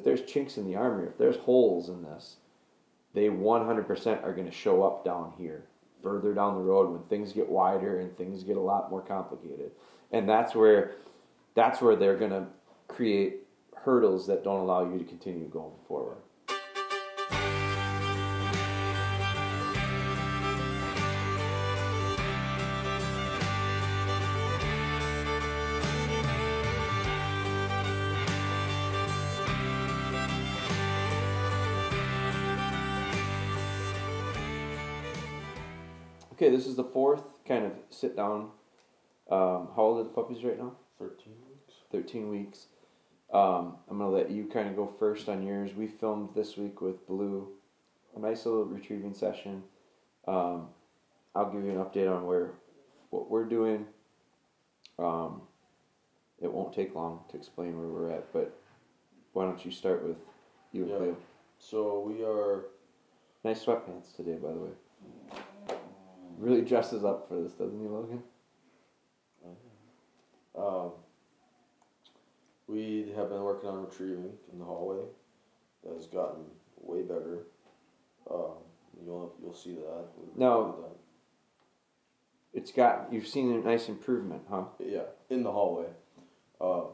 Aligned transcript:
if 0.00 0.04
there's 0.04 0.22
chinks 0.22 0.56
in 0.56 0.64
the 0.64 0.76
armor, 0.76 1.06
if 1.06 1.18
there's 1.18 1.36
holes 1.36 1.90
in 1.90 2.02
this, 2.02 2.36
they 3.12 3.28
100% 3.28 4.24
are 4.24 4.32
going 4.32 4.46
to 4.46 4.52
show 4.52 4.82
up 4.82 5.04
down 5.04 5.34
here, 5.36 5.66
further 6.02 6.32
down 6.32 6.54
the 6.54 6.62
road 6.62 6.90
when 6.90 7.02
things 7.02 7.34
get 7.34 7.46
wider 7.46 8.00
and 8.00 8.16
things 8.16 8.42
get 8.42 8.56
a 8.56 8.60
lot 8.60 8.90
more 8.90 9.02
complicated. 9.02 9.72
And 10.10 10.26
that's 10.26 10.54
where 10.54 10.92
that's 11.54 11.82
where 11.82 11.96
they're 11.96 12.16
going 12.16 12.30
to 12.30 12.46
create 12.88 13.40
hurdles 13.76 14.26
that 14.28 14.42
don't 14.42 14.60
allow 14.60 14.90
you 14.90 14.98
to 14.98 15.04
continue 15.04 15.48
going 15.48 15.74
forward. 15.86 16.22
Okay, 36.40 36.48
this 36.48 36.66
is 36.66 36.74
the 36.74 36.84
fourth 36.84 37.22
kind 37.46 37.66
of 37.66 37.72
sit 37.90 38.16
down. 38.16 38.48
Um, 39.30 39.68
how 39.76 39.82
old 39.82 40.00
are 40.00 40.04
the 40.04 40.08
puppies 40.08 40.42
right 40.42 40.58
now? 40.58 40.72
13 40.98 41.34
weeks. 41.46 41.74
13 41.92 42.30
weeks. 42.30 42.66
Um, 43.30 43.76
I'm 43.90 43.98
going 43.98 44.10
to 44.10 44.16
let 44.16 44.30
you 44.30 44.46
kind 44.46 44.66
of 44.66 44.74
go 44.74 44.90
first 44.98 45.28
on 45.28 45.46
yours. 45.46 45.74
We 45.74 45.86
filmed 45.86 46.30
this 46.34 46.56
week 46.56 46.80
with 46.80 47.06
Blü, 47.06 47.44
a 48.16 48.20
nice 48.20 48.46
little 48.46 48.64
retrieving 48.64 49.12
session. 49.12 49.62
Um, 50.26 50.68
I'll 51.34 51.52
give 51.52 51.62
you 51.62 51.72
an 51.72 51.76
update 51.76 52.10
on 52.10 52.24
where 52.24 52.52
what 53.10 53.30
we're 53.30 53.44
doing. 53.44 53.84
Um, 54.98 55.42
it 56.40 56.50
won't 56.50 56.72
take 56.72 56.94
long 56.94 57.20
to 57.32 57.36
explain 57.36 57.76
where 57.76 57.86
we're 57.86 58.12
at, 58.12 58.32
but 58.32 58.58
why 59.34 59.44
don't 59.44 59.62
you 59.62 59.70
start 59.70 60.02
with 60.02 60.16
you 60.72 60.84
and 60.84 60.90
Yeah. 60.90 60.96
Clio? 60.96 61.16
So 61.58 62.00
we 62.00 62.24
are. 62.24 62.64
Nice 63.44 63.62
sweatpants 63.62 64.16
today, 64.16 64.36
by 64.36 64.52
the 64.52 64.58
way. 64.58 64.70
Really 66.40 66.62
dresses 66.62 67.04
up 67.04 67.28
for 67.28 67.42
this, 67.42 67.52
doesn't 67.52 67.78
he, 67.78 67.86
Logan? 67.86 68.22
Um, 70.56 70.92
we 72.66 73.12
have 73.14 73.28
been 73.28 73.42
working 73.42 73.68
on 73.68 73.84
retrieving 73.84 74.32
in 74.50 74.58
the 74.58 74.64
hallway. 74.64 75.04
That 75.84 75.94
has 75.94 76.06
gotten 76.06 76.44
way 76.80 77.02
better. 77.02 77.40
Um, 78.30 78.54
you'll 79.04 79.34
you'll 79.42 79.54
see 79.54 79.74
that. 79.74 80.04
No. 80.34 80.86
It's 82.54 82.72
got 82.72 83.12
you've 83.12 83.26
seen 83.28 83.52
a 83.52 83.58
nice 83.58 83.90
improvement, 83.90 84.42
huh? 84.48 84.64
Yeah, 84.78 85.02
in 85.28 85.42
the 85.42 85.52
hallway. 85.52 85.88
Um, 86.58 86.86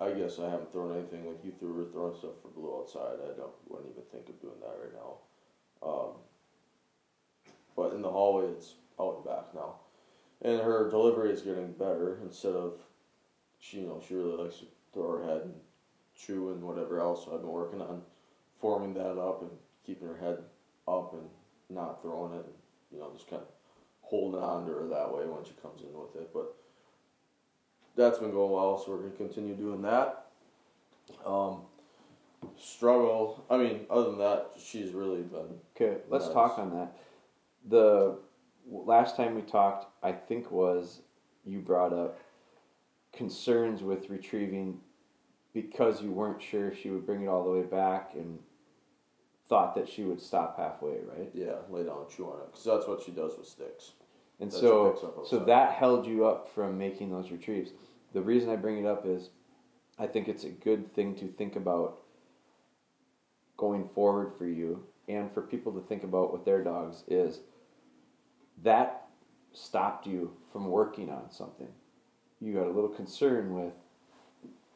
I 0.00 0.12
guess 0.12 0.38
I 0.38 0.48
haven't 0.48 0.72
thrown 0.72 0.96
anything 0.96 1.26
like 1.26 1.44
you 1.44 1.52
threw. 1.58 1.72
Were 1.72 1.90
throwing 1.90 2.16
stuff 2.16 2.32
for 2.40 2.48
Blü 2.48 2.80
outside. 2.80 3.18
I 3.22 3.36
don't 3.36 3.52
wouldn't 3.68 3.90
even 3.90 4.04
think 4.12 4.28
of 4.28 4.40
doing 4.40 4.60
that 4.60 4.78
right 4.80 4.94
now. 4.94 5.18
Um, 5.82 6.10
but 7.80 7.94
in 7.94 8.02
the 8.02 8.10
hallway, 8.10 8.44
it's 8.50 8.74
out 9.00 9.16
and 9.16 9.24
back 9.24 9.54
now, 9.54 9.76
and 10.42 10.60
her 10.60 10.90
delivery 10.90 11.32
is 11.32 11.40
getting 11.40 11.72
better. 11.72 12.18
Instead 12.22 12.52
of, 12.52 12.74
she 13.58 13.78
you 13.78 13.86
know 13.86 14.02
she 14.06 14.14
really 14.14 14.42
likes 14.42 14.58
to 14.58 14.66
throw 14.92 15.16
her 15.18 15.24
head 15.24 15.42
and 15.44 15.54
chew 16.14 16.50
and 16.50 16.62
whatever 16.62 17.00
else. 17.00 17.24
So 17.24 17.32
I've 17.34 17.40
been 17.40 17.50
working 17.50 17.80
on 17.80 18.02
forming 18.60 18.92
that 18.94 19.18
up 19.18 19.40
and 19.40 19.50
keeping 19.86 20.08
her 20.08 20.18
head 20.18 20.36
up 20.86 21.14
and 21.14 21.26
not 21.74 22.02
throwing 22.02 22.34
it. 22.34 22.44
And, 22.44 22.54
you 22.92 22.98
know, 22.98 23.10
just 23.14 23.30
kind 23.30 23.40
of 23.40 23.48
holding 24.02 24.42
on 24.42 24.66
to 24.66 24.72
her 24.72 24.86
that 24.88 25.14
way 25.14 25.24
when 25.24 25.42
she 25.44 25.52
comes 25.62 25.80
in 25.80 25.98
with 25.98 26.14
it. 26.16 26.30
But 26.34 26.54
that's 27.96 28.18
been 28.18 28.30
going 28.30 28.52
well, 28.52 28.76
so 28.76 28.90
we're 28.90 28.98
gonna 28.98 29.12
continue 29.12 29.54
doing 29.54 29.80
that. 29.82 30.26
Um, 31.24 31.62
struggle. 32.58 33.42
I 33.48 33.56
mean, 33.56 33.86
other 33.88 34.10
than 34.10 34.18
that, 34.18 34.50
she's 34.62 34.92
really 34.92 35.22
been 35.22 35.60
Okay, 35.74 36.02
let's 36.10 36.26
Nice. 36.26 36.34
talk 36.34 36.58
on 36.58 36.70
that. 36.76 36.94
The 37.68 38.18
last 38.66 39.16
time 39.16 39.34
we 39.34 39.42
talked, 39.42 39.86
I 40.02 40.12
think 40.12 40.50
was 40.50 41.00
you 41.44 41.60
brought 41.60 41.92
up 41.92 42.18
concerns 43.12 43.82
with 43.82 44.08
retrieving 44.08 44.78
because 45.52 46.02
you 46.02 46.10
weren't 46.10 46.40
sure 46.40 46.68
if 46.68 46.80
she 46.80 46.90
would 46.90 47.04
bring 47.04 47.22
it 47.22 47.28
all 47.28 47.44
the 47.44 47.50
way 47.50 47.62
back 47.62 48.12
and 48.14 48.38
thought 49.48 49.74
that 49.74 49.88
she 49.88 50.04
would 50.04 50.20
stop 50.20 50.56
halfway, 50.56 50.98
right? 51.16 51.30
yeah 51.34 51.56
lay 51.70 51.82
down 51.82 51.98
and 52.02 52.08
chew 52.08 52.26
on 52.26 52.38
it 52.40 52.46
because 52.46 52.64
that's 52.64 52.86
what 52.86 53.02
she 53.02 53.10
does 53.10 53.36
with 53.36 53.46
sticks. 53.46 53.92
And 54.38 54.50
so 54.50 55.22
so 55.26 55.40
that 55.40 55.72
held 55.72 56.06
you 56.06 56.24
up 56.26 56.48
from 56.54 56.78
making 56.78 57.10
those 57.10 57.30
retrieves. 57.30 57.72
The 58.14 58.22
reason 58.22 58.48
I 58.48 58.56
bring 58.56 58.78
it 58.78 58.86
up 58.86 59.04
is 59.06 59.30
I 59.98 60.06
think 60.06 60.28
it's 60.28 60.44
a 60.44 60.50
good 60.50 60.94
thing 60.94 61.14
to 61.16 61.28
think 61.28 61.56
about 61.56 61.98
going 63.56 63.88
forward 63.94 64.32
for 64.38 64.46
you 64.46 64.82
and 65.10 65.32
for 65.32 65.42
people 65.42 65.72
to 65.72 65.80
think 65.80 66.04
about 66.04 66.32
with 66.32 66.44
their 66.44 66.62
dogs 66.62 67.04
is 67.08 67.40
that 68.62 69.06
stopped 69.52 70.06
you 70.06 70.32
from 70.52 70.68
working 70.68 71.10
on 71.10 71.30
something. 71.30 71.68
You 72.40 72.54
got 72.54 72.66
a 72.66 72.72
little 72.72 72.90
concern 72.90 73.54
with 73.54 73.72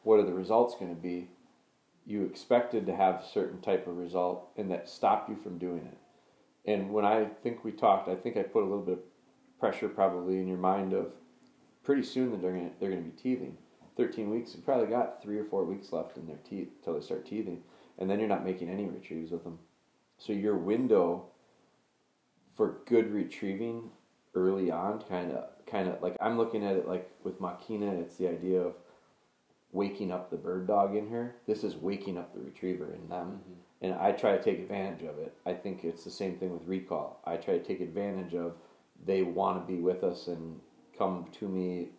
what 0.03 0.19
are 0.19 0.25
the 0.25 0.33
results 0.33 0.75
going 0.75 0.93
to 0.93 1.01
be. 1.01 1.29
You 2.05 2.23
expected 2.23 2.85
to 2.85 2.95
have 2.95 3.15
a 3.15 3.27
certain 3.33 3.61
type 3.61 3.87
of 3.87 3.97
result 3.97 4.49
and 4.57 4.69
that 4.71 4.89
stopped 4.89 5.29
you 5.29 5.35
from 5.35 5.57
doing 5.57 5.85
it. 5.85 5.97
And 6.69 6.91
when 6.91 7.05
I 7.05 7.25
think 7.43 7.63
we 7.63 7.71
talked, 7.71 8.09
I 8.09 8.15
think 8.15 8.37
I 8.37 8.43
put 8.43 8.63
a 8.63 8.67
little 8.67 8.83
bit 8.83 8.93
of 8.97 9.59
pressure 9.59 9.89
probably 9.89 10.37
in 10.37 10.47
your 10.47 10.57
mind 10.57 10.93
of 10.93 11.11
pretty 11.83 12.03
soon 12.03 12.31
that 12.31 12.41
they're 12.41 12.51
gonna 12.51 12.71
they're 12.79 12.89
gonna 12.89 13.01
be 13.01 13.11
teething. 13.11 13.57
Thirteen 13.95 14.29
weeks, 14.29 14.53
you 14.55 14.61
probably 14.61 14.87
got 14.87 15.21
three 15.21 15.37
or 15.37 15.45
four 15.45 15.63
weeks 15.63 15.93
left 15.93 16.17
in 16.17 16.27
their 16.27 16.39
teeth 16.49 16.69
till 16.83 16.95
they 16.95 17.01
start 17.01 17.25
teething, 17.25 17.61
and 17.97 18.09
then 18.09 18.19
you're 18.19 18.27
not 18.27 18.43
making 18.43 18.69
any 18.69 18.85
retrieves 18.85 19.31
with 19.31 19.43
them. 19.43 19.59
So 20.17 20.33
your 20.33 20.55
window 20.55 21.25
for 22.55 22.77
good 22.85 23.11
retrieving 23.11 23.89
early 24.33 24.71
on, 24.71 25.01
kind 25.01 25.31
of 25.31 25.45
kind 25.65 25.89
of 25.89 26.01
like 26.01 26.15
I'm 26.19 26.37
looking 26.37 26.65
at 26.65 26.75
it 26.75 26.87
like 26.87 27.09
with 27.23 27.39
Makina, 27.39 27.99
it's 28.01 28.17
the 28.17 28.27
idea 28.27 28.61
of 28.61 28.73
waking 29.71 30.11
up 30.11 30.29
the 30.29 30.37
bird 30.37 30.67
dog 30.67 30.95
in 30.95 31.09
her. 31.09 31.35
This 31.47 31.63
is 31.63 31.75
waking 31.75 32.17
up 32.17 32.33
the 32.33 32.39
retriever 32.39 32.93
in 32.93 33.09
them 33.09 33.41
and 33.81 33.93
I 33.93 34.11
try 34.11 34.35
to 34.35 34.43
take 34.43 34.59
advantage 34.59 35.03
of 35.03 35.19
it. 35.19 35.35
I 35.45 35.53
think 35.53 35.83
it's 35.83 36.03
the 36.03 36.11
same 36.11 36.37
thing 36.37 36.53
with 36.53 36.67
recall. 36.67 37.21
I 37.25 37.35
try 37.37 37.57
to 37.57 37.63
take 37.63 37.81
advantage 37.81 38.33
of 38.33 38.53
they 39.05 39.21
want 39.21 39.61
to 39.61 39.71
be 39.71 39.79
with 39.79 40.03
us 40.03 40.27
and 40.27 40.59
come 40.97 41.27
to 41.39 41.47
me 41.47 41.89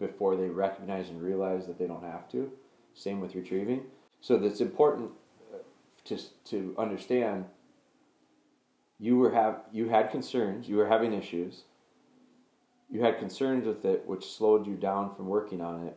before 0.00 0.36
they 0.36 0.48
recognize 0.48 1.10
and 1.10 1.22
realize 1.22 1.66
that 1.66 1.78
they 1.78 1.86
don't 1.86 2.02
have 2.02 2.28
to. 2.30 2.50
Same 2.94 3.20
with 3.20 3.34
retrieving. 3.34 3.82
So 4.20 4.38
that's 4.38 4.60
important 4.60 5.10
uh, 5.54 5.58
to 6.06 6.18
to 6.46 6.74
understand. 6.78 7.44
You 8.98 9.16
were 9.16 9.30
have 9.30 9.62
you 9.72 9.88
had 9.88 10.10
concerns. 10.10 10.68
You 10.68 10.76
were 10.76 10.88
having 10.88 11.12
issues. 11.12 11.64
You 12.90 13.02
had 13.02 13.18
concerns 13.18 13.66
with 13.66 13.84
it, 13.84 14.06
which 14.06 14.32
slowed 14.32 14.66
you 14.66 14.74
down 14.74 15.14
from 15.14 15.26
working 15.26 15.60
on 15.60 15.86
it 15.86 15.96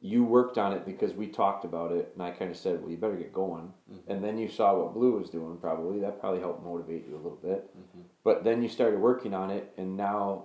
you 0.00 0.24
worked 0.24 0.58
on 0.58 0.72
it 0.72 0.84
because 0.84 1.14
we 1.14 1.26
talked 1.26 1.64
about 1.64 1.90
it 1.90 2.12
and 2.14 2.22
I 2.22 2.30
kind 2.30 2.50
of 2.50 2.56
said, 2.56 2.80
well, 2.80 2.90
you 2.90 2.96
better 2.96 3.16
get 3.16 3.32
going. 3.32 3.72
Mm-hmm. 3.90 4.10
And 4.10 4.22
then 4.22 4.38
you 4.38 4.48
saw 4.48 4.76
what 4.76 4.94
Blü 4.94 5.18
was 5.18 5.30
doing, 5.30 5.56
probably. 5.56 6.00
That 6.00 6.20
probably 6.20 6.40
helped 6.40 6.64
motivate 6.64 7.06
you 7.08 7.14
a 7.14 7.16
little 7.16 7.38
bit. 7.42 7.68
Mm-hmm. 7.76 8.02
But 8.22 8.44
then 8.44 8.62
you 8.62 8.68
started 8.68 9.00
working 9.00 9.34
on 9.34 9.50
it, 9.50 9.72
and 9.76 9.96
now, 9.96 10.44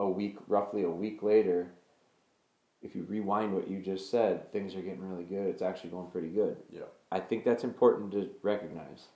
a 0.00 0.08
week, 0.08 0.36
roughly 0.46 0.84
a 0.84 0.90
week 0.90 1.22
later, 1.22 1.72
if 2.82 2.94
you 2.94 3.04
rewind 3.08 3.52
what 3.52 3.68
you 3.68 3.80
just 3.80 4.10
said, 4.10 4.52
things 4.52 4.74
are 4.74 4.80
getting 4.80 5.06
really 5.06 5.24
good. 5.24 5.46
It's 5.46 5.62
actually 5.62 5.90
going 5.90 6.10
pretty 6.10 6.28
good. 6.28 6.56
Yeah. 6.70 6.82
I 7.10 7.20
think 7.20 7.44
that's 7.44 7.64
important 7.64 8.12
to 8.12 8.30
recognize. 8.42 9.06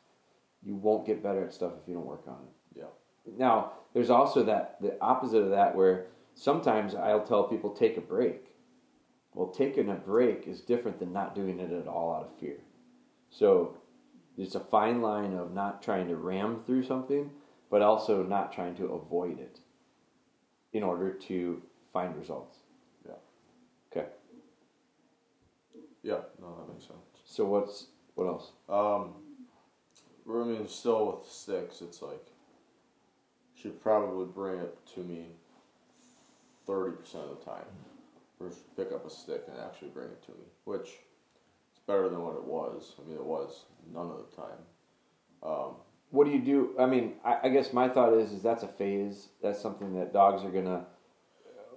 You 0.65 0.77
won't 0.77 1.07
get 1.07 1.23
better 1.23 1.45
at 1.45 1.53
stuff 1.55 1.73
if 1.81 1.89
you 1.89 1.95
don't 1.95 2.07
work 2.07 2.25
on 2.27 2.35
it. 2.35 2.81
Yeah. 2.81 3.37
Now, 3.37 3.73
there's 3.95 4.11
also 4.11 4.45
that 4.45 4.77
the 4.81 4.97
opposite 5.01 5.39
of 5.43 5.51
that 5.51 5.75
where 5.75 6.07
sometimes 6.35 6.95
I'll 6.95 7.27
tell 7.27 7.45
people 7.45 7.71
take 7.71 7.97
a 7.97 8.01
break. 8.01 8.47
Well, 9.35 9.49
taking 9.49 9.89
a 9.89 9.95
break 9.95 10.47
is 10.47 10.61
different 10.61 10.99
than 10.99 11.13
not 11.13 11.35
doing 11.35 11.59
it 11.59 11.73
at 11.73 11.89
all 11.89 12.15
out 12.15 12.25
of 12.25 12.39
fear. 12.39 12.59
So 13.31 13.79
it's 14.37 14.55
a 14.55 14.61
fine 14.61 15.01
line 15.01 15.35
of 15.35 15.53
not 15.53 15.83
trying 15.83 16.09
to 16.09 16.17
ram 16.17 16.63
through 16.67 16.85
something, 16.85 17.31
but 17.71 17.83
also 17.83 18.23
not 18.23 18.53
trying 18.53 18.75
to 18.77 18.87
avoid 18.87 19.39
it 19.39 19.61
in 20.73 20.83
order 20.83 21.13
to 21.13 21.63
find 21.93 22.17
results. 22.17 22.59
Yeah. 23.07 23.15
Okay. 23.91 24.09
Yeah. 26.03 26.21
No, 26.41 26.57
that 26.59 26.73
makes 26.73 26.87
sense. 26.87 26.99
So 27.25 27.45
what's 27.47 27.87
what 28.15 28.27
else? 28.27 28.53
Um, 28.69 29.22
I 30.29 30.45
mean, 30.45 30.69
still 30.69 31.07
with 31.07 31.31
sticks, 31.31 31.81
it's 31.81 32.03
like 32.03 32.27
she'd 33.55 33.81
probably 33.83 34.27
bring 34.27 34.61
it 34.61 34.77
to 34.95 35.01
me 35.01 35.27
thirty 36.67 36.97
percent 36.97 37.25
of 37.25 37.39
the 37.39 37.45
time. 37.45 37.65
Or 38.41 38.51
she'd 38.51 38.77
pick 38.77 38.93
up 38.93 39.07
a 39.07 39.11
stick 39.11 39.45
and 39.49 39.57
actually 39.61 39.89
bring 39.89 40.09
it 40.09 40.23
to 40.25 40.33
me, 40.33 40.45
which 40.65 40.89
is 40.89 41.81
better 41.87 42.09
than 42.09 42.23
what 42.23 42.35
it 42.35 42.45
was. 42.45 42.95
I 42.99 43.09
mean, 43.09 43.17
it 43.17 43.25
was 43.25 43.65
none 43.93 44.11
of 44.11 44.19
the 44.19 44.37
time. 44.37 44.59
Um, 45.43 45.77
What 46.11 46.25
do 46.27 46.33
you 46.33 46.41
do? 46.41 46.75
I 46.79 46.87
mean, 46.87 47.15
I, 47.25 47.39
I 47.45 47.49
guess 47.49 47.73
my 47.73 47.89
thought 47.89 48.15
is 48.15 48.33
is 48.33 48.43
that's 48.43 48.63
a 48.63 48.69
phase. 48.69 49.29
That's 49.43 49.61
something 49.61 49.95
that 49.95 50.13
dogs 50.13 50.45
are 50.45 50.51
gonna 50.51 50.87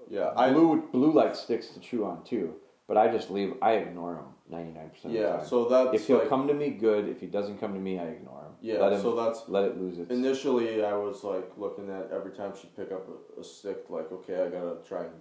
yeah, 0.10 0.34
I 0.36 0.50
Blü 0.50 0.92
Blü 0.92 1.14
likes 1.14 1.40
sticks 1.40 1.70
to 1.70 1.80
chew 1.80 2.06
on 2.06 2.24
too, 2.24 2.56
but 2.88 2.98
I 2.98 3.08
just 3.12 3.32
leave. 3.32 3.56
I 3.62 3.74
ignore 3.74 4.14
them. 4.16 4.35
Ninety 4.50 4.72
nine 4.72 4.90
percent 4.90 5.14
Yeah, 5.14 5.38
time. 5.38 5.46
so 5.48 5.66
that's 5.66 5.94
if 5.96 6.08
he'll 6.08 6.20
like, 6.20 6.30
come 6.30 6.48
to 6.48 6.54
me, 6.54 6.70
good. 6.72 7.08
If 7.08 7.20
he 7.20 7.28
doesn't 7.28 7.60
come 7.60 7.74
to 7.74 7.80
me, 7.80 8.00
I 8.00 8.06
ignore 8.06 8.42
him. 8.42 8.52
yeah, 8.62 8.78
let 8.80 8.94
him 8.94 9.02
so 9.02 9.16
that's 9.16 9.44
let 9.48 9.64
it 9.66 9.80
lose 9.82 9.98
its. 10.00 10.12
initially 10.12 10.84
I 10.84 10.94
was 10.96 11.24
like 11.24 11.52
looking 11.58 11.90
at 11.90 12.12
every 12.12 12.32
time 12.32 12.54
she'd 12.60 12.76
pick 12.76 12.92
up 12.92 13.08
a, 13.10 13.40
a 13.42 13.44
stick, 13.44 13.86
like 13.90 14.12
okay, 14.12 14.44
I 14.44 14.50
gotta 14.50 14.78
try 14.88 15.02
and 15.04 15.14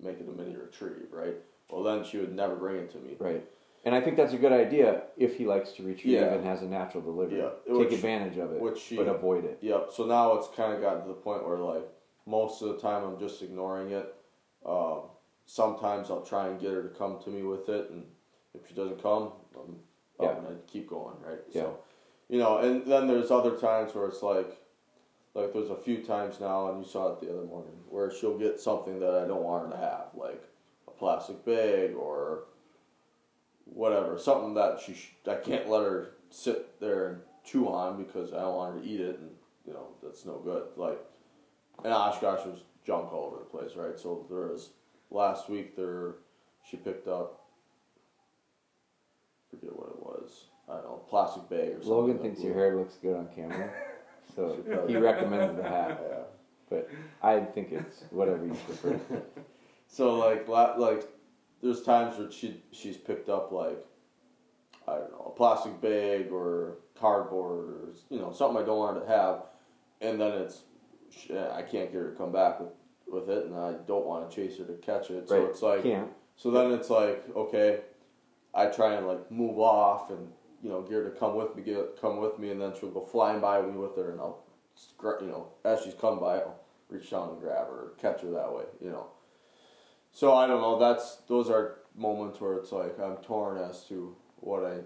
make 0.00 0.20
it 0.20 0.28
a 0.28 0.32
mini 0.32 0.56
retrieve, 0.56 1.08
right? 1.12 1.36
Well, 1.70 1.82
then 1.82 2.04
she 2.04 2.18
would 2.18 2.34
never 2.34 2.56
bring 2.56 2.76
it 2.76 2.90
to 2.92 2.98
me. 2.98 3.16
Right. 3.18 3.44
And 3.84 3.94
I 3.96 4.00
think 4.00 4.16
that's 4.16 4.32
a 4.32 4.36
good 4.38 4.52
idea 4.52 5.02
if 5.16 5.36
he 5.36 5.44
likes 5.46 5.72
to 5.72 5.82
retrieve 5.82 6.14
Yeah. 6.20 6.34
and 6.34 6.44
has 6.44 6.62
a 6.62 6.66
natural 6.66 7.02
delivery. 7.02 7.38
Yeah, 7.38 7.48
Take 7.66 7.76
which- 7.78 7.92
advantage 7.94 8.36
of 8.38 8.52
it, 8.52 8.60
Which 8.60 8.78
she, 8.78 8.96
but 8.96 9.08
avoid 9.08 9.44
it. 9.44 9.58
yep. 9.60 9.88
So 9.92 10.04
now 10.06 10.34
it's 10.34 10.46
kind 10.54 10.72
of 10.72 10.80
gotten 10.80 11.02
to 11.02 11.08
the 11.08 11.14
point 11.14 11.44
where 11.46 11.58
like 11.58 11.88
most 12.26 12.62
of 12.62 12.68
the 12.68 12.78
time 12.78 13.02
I'm 13.04 13.18
just 13.18 13.42
ignoring 13.42 13.90
it. 13.90 14.14
Um, 14.64 15.02
sometimes 15.46 16.10
I'll 16.10 16.22
try 16.22 16.46
and 16.48 16.60
get 16.60 16.70
her 16.70 16.82
to 16.84 16.88
come 16.90 17.18
to 17.24 17.30
me 17.30 17.42
with 17.42 17.68
it, 17.68 17.90
and 17.90 18.04
if 18.54 18.68
she 18.68 18.74
doesn't 18.74 19.02
come, 19.02 19.32
I'm 19.54 19.60
um, 19.60 19.76
Yeah. 20.20 20.26
up 20.28 20.38
and 20.38 20.46
I 20.48 20.50
keep 20.66 20.88
going, 20.88 21.16
right? 21.24 21.40
Yeah. 21.50 21.62
So, 21.62 21.78
you 22.28 22.38
know, 22.38 22.58
and 22.58 22.86
then 22.86 23.06
there's 23.06 23.30
other 23.30 23.56
times 23.56 23.94
where 23.94 24.06
it's 24.06 24.22
like, 24.22 24.56
like 25.34 25.52
there's 25.52 25.70
a 25.70 25.76
few 25.76 25.98
times 26.02 26.40
now, 26.40 26.68
and 26.70 26.84
you 26.84 26.88
saw 26.90 27.12
it 27.12 27.20
the 27.20 27.30
other 27.30 27.46
morning, 27.46 27.72
where 27.88 28.10
she'll 28.12 28.38
get 28.38 28.60
something 28.60 29.00
that 29.00 29.14
I 29.14 29.26
don't 29.26 29.42
want 29.42 29.66
her 29.66 29.70
to 29.72 29.78
have, 29.78 30.08
like 30.14 30.42
a 30.88 30.90
plastic 30.90 31.44
bag 31.44 31.94
or 31.94 32.44
whatever, 33.64 34.18
something 34.18 34.54
that 34.54 34.80
she 34.80 34.94
sh- 34.94 35.14
I 35.26 35.36
can't 35.36 35.68
let 35.68 35.82
her 35.82 36.10
sit 36.30 36.78
there 36.80 37.08
and 37.08 37.20
chew 37.44 37.68
on 37.68 38.02
because 38.02 38.32
I 38.32 38.40
don't 38.40 38.56
want 38.56 38.74
her 38.74 38.80
to 38.82 38.86
eat 38.86 39.00
it, 39.00 39.18
and 39.18 39.30
you 39.66 39.72
know 39.72 39.88
that's 40.02 40.26
no 40.26 40.38
good. 40.38 40.64
Like, 40.76 41.00
and 41.84 41.92
Oshkosh 41.92 42.44
was 42.44 42.60
junk 42.84 43.12
all 43.12 43.26
over 43.26 43.38
the 43.38 43.44
place, 43.44 43.74
right? 43.76 43.98
So 43.98 44.26
there 44.28 44.48
was 44.48 44.70
last 45.10 45.48
week 45.48 45.76
there, 45.76 46.16
she 46.70 46.76
picked 46.76 47.08
up, 47.08 47.41
forget 49.52 49.74
what 49.76 49.88
it 49.90 50.00
was, 50.02 50.46
I 50.68 50.74
don't 50.74 50.84
know, 50.84 51.02
plastic 51.08 51.48
bag 51.48 51.68
or 51.68 51.72
something. 51.74 51.88
Logan 51.90 52.18
thinks 52.18 52.40
your 52.42 52.54
hair 52.54 52.76
looks 52.76 52.94
good 52.96 53.16
on 53.16 53.28
camera, 53.34 53.70
so 54.34 54.56
he 54.88 54.96
recommends 54.96 55.56
the 55.56 55.62
hat. 55.62 56.00
Yeah. 56.08 56.16
But 56.70 56.90
I 57.22 57.40
think 57.40 57.70
it's 57.72 58.04
whatever 58.10 58.46
you 58.46 58.54
prefer. 58.54 59.00
So 59.88 60.14
like 60.14 60.48
like 60.48 61.06
there's 61.62 61.82
times 61.82 62.18
where 62.18 62.32
she 62.32 62.62
she's 62.70 62.96
picked 62.96 63.28
up 63.28 63.52
like 63.52 63.76
I 64.88 64.94
don't 64.94 65.12
know 65.12 65.32
a 65.34 65.36
plastic 65.36 65.82
bag 65.82 66.32
or 66.32 66.78
cardboard 66.98 67.68
or 67.68 67.88
you 68.08 68.18
know 68.18 68.32
something 68.32 68.62
I 68.62 68.64
don't 68.64 68.78
want 68.78 68.96
her 68.96 69.02
to 69.04 69.06
have, 69.06 69.42
and 70.00 70.18
then 70.18 70.32
it's 70.32 70.62
I 71.30 71.60
can't 71.60 71.92
get 71.92 72.00
her 72.00 72.10
to 72.12 72.16
come 72.16 72.32
back 72.32 72.58
with 72.58 72.70
with 73.06 73.28
it, 73.28 73.44
and 73.44 73.54
I 73.54 73.74
don't 73.86 74.06
want 74.06 74.30
to 74.30 74.34
chase 74.34 74.56
her 74.58 74.64
to 74.64 74.72
catch 74.78 75.10
it. 75.10 75.28
So 75.28 75.38
Right. 75.40 75.50
it's 75.50 75.60
like 75.60 75.82
Can't. 75.82 76.10
so 76.36 76.50
then 76.50 76.72
it's 76.72 76.88
like 76.88 77.22
okay, 77.36 77.80
I 78.54 78.66
try 78.66 78.94
and 78.94 79.06
like 79.06 79.30
move 79.30 79.58
off 79.58 80.10
and 80.10 80.28
you 80.62 80.68
know 80.70 80.82
get 80.82 80.92
her 80.92 81.04
to 81.10 81.18
come 81.18 81.36
with 81.36 81.56
me, 81.56 81.62
get 81.62 82.00
come 82.00 82.18
with 82.18 82.38
me, 82.38 82.50
and 82.50 82.60
then 82.60 82.72
she'll 82.78 82.90
go 82.90 83.04
flying 83.04 83.40
by 83.40 83.62
me 83.62 83.72
with 83.72 83.96
her, 83.96 84.12
and 84.12 84.20
I'll 84.20 84.42
you 85.20 85.26
know 85.28 85.48
as 85.64 85.82
she's 85.82 85.94
come 85.94 86.20
by, 86.20 86.38
I'll 86.38 86.60
reach 86.88 87.10
down 87.10 87.30
and 87.30 87.40
grab 87.40 87.66
her, 87.66 87.72
or 87.72 87.92
catch 88.00 88.20
her 88.22 88.30
that 88.30 88.52
way, 88.52 88.64
you 88.80 88.90
know. 88.90 89.06
So 90.12 90.34
I 90.34 90.46
don't 90.46 90.60
know. 90.60 90.78
That's 90.78 91.16
those 91.28 91.48
are 91.50 91.78
moments 91.94 92.40
where 92.40 92.54
it's 92.58 92.72
like 92.72 92.98
I'm 93.00 93.16
torn 93.18 93.58
as 93.58 93.84
to 93.84 94.14
what 94.36 94.64
I 94.64 94.78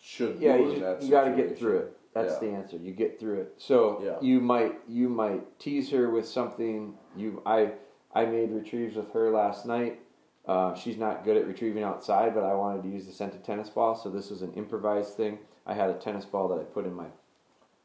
should 0.00 0.38
Yeah, 0.38 0.56
do 0.56 0.62
you, 0.64 0.70
in 0.72 0.80
that 0.82 1.02
you 1.02 1.10
got 1.10 1.24
to 1.24 1.32
get 1.34 1.58
through 1.58 1.78
it. 1.78 1.96
That's 2.12 2.34
Yeah. 2.34 2.48
the 2.48 2.54
answer. 2.54 2.76
You 2.76 2.92
get 2.92 3.18
through 3.18 3.40
it. 3.40 3.54
So 3.56 4.00
Yeah. 4.02 4.18
you 4.20 4.40
might 4.40 4.78
you 4.86 5.08
might 5.08 5.58
tease 5.58 5.90
her 5.90 6.10
with 6.10 6.26
something. 6.28 6.96
You 7.16 7.42
I 7.46 7.72
I 8.14 8.26
made 8.26 8.52
retrieves 8.52 8.96
with 8.96 9.10
her 9.12 9.30
last 9.30 9.66
night. 9.66 10.00
Uh, 10.46 10.74
she's 10.74 10.98
not 10.98 11.24
good 11.24 11.36
at 11.36 11.46
retrieving 11.46 11.82
outside, 11.82 12.34
but 12.34 12.44
I 12.44 12.54
wanted 12.54 12.82
to 12.82 12.88
use 12.90 13.06
the 13.06 13.12
scented 13.12 13.44
tennis 13.44 13.70
ball, 13.70 13.94
so 13.94 14.10
this 14.10 14.30
was 14.30 14.42
an 14.42 14.52
improvised 14.54 15.16
thing. 15.16 15.38
I 15.66 15.74
had 15.74 15.88
a 15.88 15.94
tennis 15.94 16.26
ball 16.26 16.48
that 16.48 16.60
I 16.60 16.64
put 16.64 16.84
in 16.84 16.92
my 16.92 17.06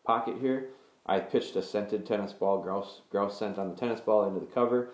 pocket 0.06 0.38
here. 0.41 0.69
I 1.06 1.19
pitched 1.19 1.56
a 1.56 1.61
scented 1.63 2.06
tennis 2.06 2.33
ball, 2.33 2.61
grouse 2.61 3.01
grouse 3.09 3.39
scent 3.39 3.57
on 3.57 3.69
the 3.69 3.75
tennis 3.75 4.01
ball 4.01 4.27
into 4.27 4.41
the 4.41 4.45
cover. 4.45 4.89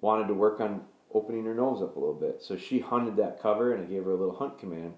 Wanted 0.00 0.28
to 0.28 0.34
work 0.34 0.60
on 0.60 0.82
opening 1.12 1.44
her 1.44 1.54
nose 1.54 1.82
up 1.82 1.96
a 1.96 2.00
little 2.00 2.14
bit, 2.14 2.40
so 2.40 2.56
she 2.56 2.80
hunted 2.80 3.16
that 3.16 3.42
cover, 3.42 3.74
and 3.74 3.84
I 3.84 3.86
gave 3.86 4.04
her 4.04 4.12
a 4.12 4.16
little 4.16 4.36
hunt 4.36 4.58
command, 4.58 4.94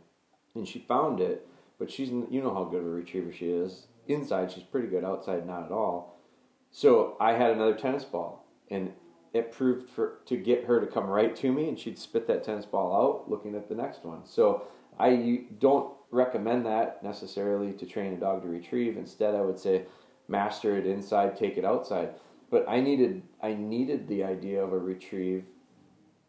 and 0.55 0.67
she 0.67 0.79
found 0.79 1.21
it. 1.21 1.49
But 1.79 1.91
she's 1.91 2.11
you 2.11 2.41
know 2.41 2.55
how 2.55 2.65
good 2.65 2.81
of 2.81 2.87
a 2.87 2.91
retriever 2.91 3.33
she 3.33 3.49
is. 3.49 3.89
Inside, 4.07 4.53
she's 4.53 4.63
pretty 4.63 4.87
good. 4.87 5.05
Outside, 5.05 5.47
not 5.47 5.65
at 5.65 5.73
all. 5.73 6.21
So 6.71 7.17
I 7.21 7.33
had 7.33 7.51
another 7.51 7.75
tennis 7.75 8.05
ball, 8.05 8.47
and 8.71 8.93
it 9.33 9.53
proved 9.53 9.89
for 9.89 10.19
to 10.27 10.37
get 10.37 10.65
her 10.65 10.81
to 10.81 10.87
come 10.87 11.07
right 11.07 11.35
to 11.37 11.53
me, 11.53 11.69
and 11.69 11.79
she'd 11.79 11.99
spit 11.99 12.27
that 12.27 12.45
tennis 12.45 12.67
ball 12.67 12.95
out, 12.95 13.31
looking 13.31 13.55
at 13.55 13.69
the 13.69 13.75
next 13.75 14.05
one. 14.05 14.25
So 14.25 14.65
I 14.99 15.45
don't 15.59 15.95
recommend 16.11 16.67
that 16.67 17.03
necessarily 17.03 17.73
to 17.73 17.87
train 17.87 18.13
a 18.13 18.17
dog 18.17 18.43
to 18.43 18.49
retrieve. 18.49 18.97
Instead, 18.97 19.35
I 19.35 19.41
would 19.41 19.59
say 19.59 19.87
master 20.29 20.77
it 20.77 20.87
inside, 20.87 21.37
take 21.37 21.57
it 21.57 21.65
outside. 21.65 22.11
But 22.51 22.69
I 22.69 22.81
needed 22.81 23.23
I 23.43 23.55
needed 23.55 24.07
the 24.07 24.25
idea 24.25 24.63
of 24.63 24.73
a 24.73 24.79
retrieve 24.79 25.45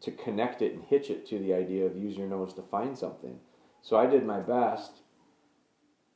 to 0.00 0.10
connect 0.10 0.62
it 0.62 0.72
and 0.72 0.82
hitch 0.84 1.10
it 1.10 1.26
to 1.28 1.38
the 1.38 1.52
idea 1.52 1.84
of 1.84 1.96
use 1.96 2.16
your 2.16 2.26
nose 2.26 2.54
to 2.54 2.62
find 2.62 2.96
something. 2.96 3.38
So 3.82 3.96
I 3.98 4.06
did 4.06 4.24
my 4.24 4.40
best 4.40 5.02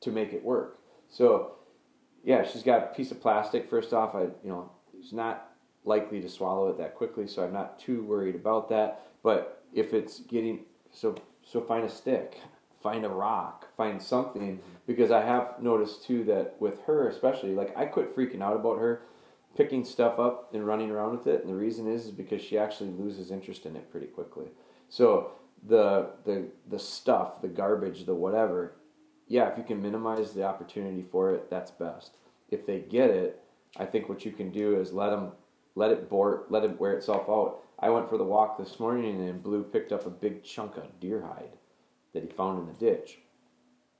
to 0.00 0.10
make 0.10 0.32
it 0.32 0.42
work. 0.42 0.78
So 1.10 1.56
yeah, 2.24 2.44
she's 2.44 2.62
got 2.62 2.84
a 2.84 2.94
piece 2.94 3.10
of 3.10 3.20
plastic. 3.20 3.68
First 3.68 3.92
off, 3.92 4.14
I 4.14 4.22
you 4.22 4.30
know 4.44 4.70
it's 4.98 5.12
not 5.12 5.47
likely 5.84 6.20
to 6.20 6.28
swallow 6.28 6.68
it 6.68 6.78
that 6.78 6.94
quickly, 6.94 7.26
so 7.26 7.44
I'm 7.44 7.52
not 7.52 7.78
too 7.78 8.02
worried 8.02 8.34
about 8.34 8.68
that. 8.70 9.06
But 9.22 9.62
if 9.72 9.92
it's 9.92 10.20
getting 10.20 10.60
so 10.90 11.16
so 11.42 11.60
find 11.60 11.84
a 11.84 11.90
stick, 11.90 12.40
find 12.82 13.04
a 13.04 13.08
rock, 13.08 13.66
find 13.76 14.00
something 14.00 14.60
because 14.86 15.10
I 15.10 15.24
have 15.24 15.60
noticed 15.60 16.04
too 16.04 16.24
that 16.24 16.56
with 16.60 16.82
her 16.82 17.08
especially, 17.08 17.54
like 17.54 17.76
I 17.76 17.86
quit 17.86 18.14
freaking 18.14 18.42
out 18.42 18.56
about 18.56 18.78
her 18.78 19.02
picking 19.56 19.84
stuff 19.84 20.18
up 20.18 20.54
and 20.54 20.66
running 20.66 20.90
around 20.90 21.12
with 21.12 21.26
it, 21.26 21.40
and 21.42 21.50
the 21.50 21.56
reason 21.56 21.90
is 21.90 22.06
is 22.06 22.10
because 22.10 22.40
she 22.40 22.58
actually 22.58 22.90
loses 22.90 23.30
interest 23.30 23.66
in 23.66 23.76
it 23.76 23.90
pretty 23.90 24.06
quickly. 24.06 24.46
So 24.88 25.32
the 25.66 26.10
the 26.24 26.48
the 26.68 26.78
stuff, 26.78 27.42
the 27.42 27.48
garbage, 27.48 28.06
the 28.06 28.14
whatever, 28.14 28.76
yeah, 29.26 29.48
if 29.48 29.58
you 29.58 29.64
can 29.64 29.82
minimize 29.82 30.32
the 30.32 30.44
opportunity 30.44 31.04
for 31.10 31.32
it, 31.32 31.50
that's 31.50 31.70
best. 31.70 32.16
If 32.50 32.66
they 32.66 32.80
get 32.80 33.10
it, 33.10 33.42
I 33.76 33.84
think 33.84 34.08
what 34.08 34.24
you 34.24 34.32
can 34.32 34.50
do 34.50 34.80
is 34.80 34.92
let 34.92 35.10
them 35.10 35.32
let 35.78 35.92
it 35.92 36.10
bore 36.10 36.44
let 36.50 36.64
it 36.64 36.78
wear 36.80 36.94
itself 36.94 37.28
out. 37.28 37.60
I 37.78 37.88
went 37.90 38.10
for 38.10 38.18
the 38.18 38.24
walk 38.24 38.58
this 38.58 38.80
morning 38.80 39.28
and 39.28 39.42
Blü 39.42 39.72
picked 39.72 39.92
up 39.92 40.04
a 40.04 40.10
big 40.10 40.42
chunk 40.42 40.76
of 40.76 40.98
deer 40.98 41.22
hide 41.22 41.56
that 42.12 42.24
he 42.24 42.28
found 42.28 42.58
in 42.58 42.66
the 42.66 42.72
ditch. 42.72 43.18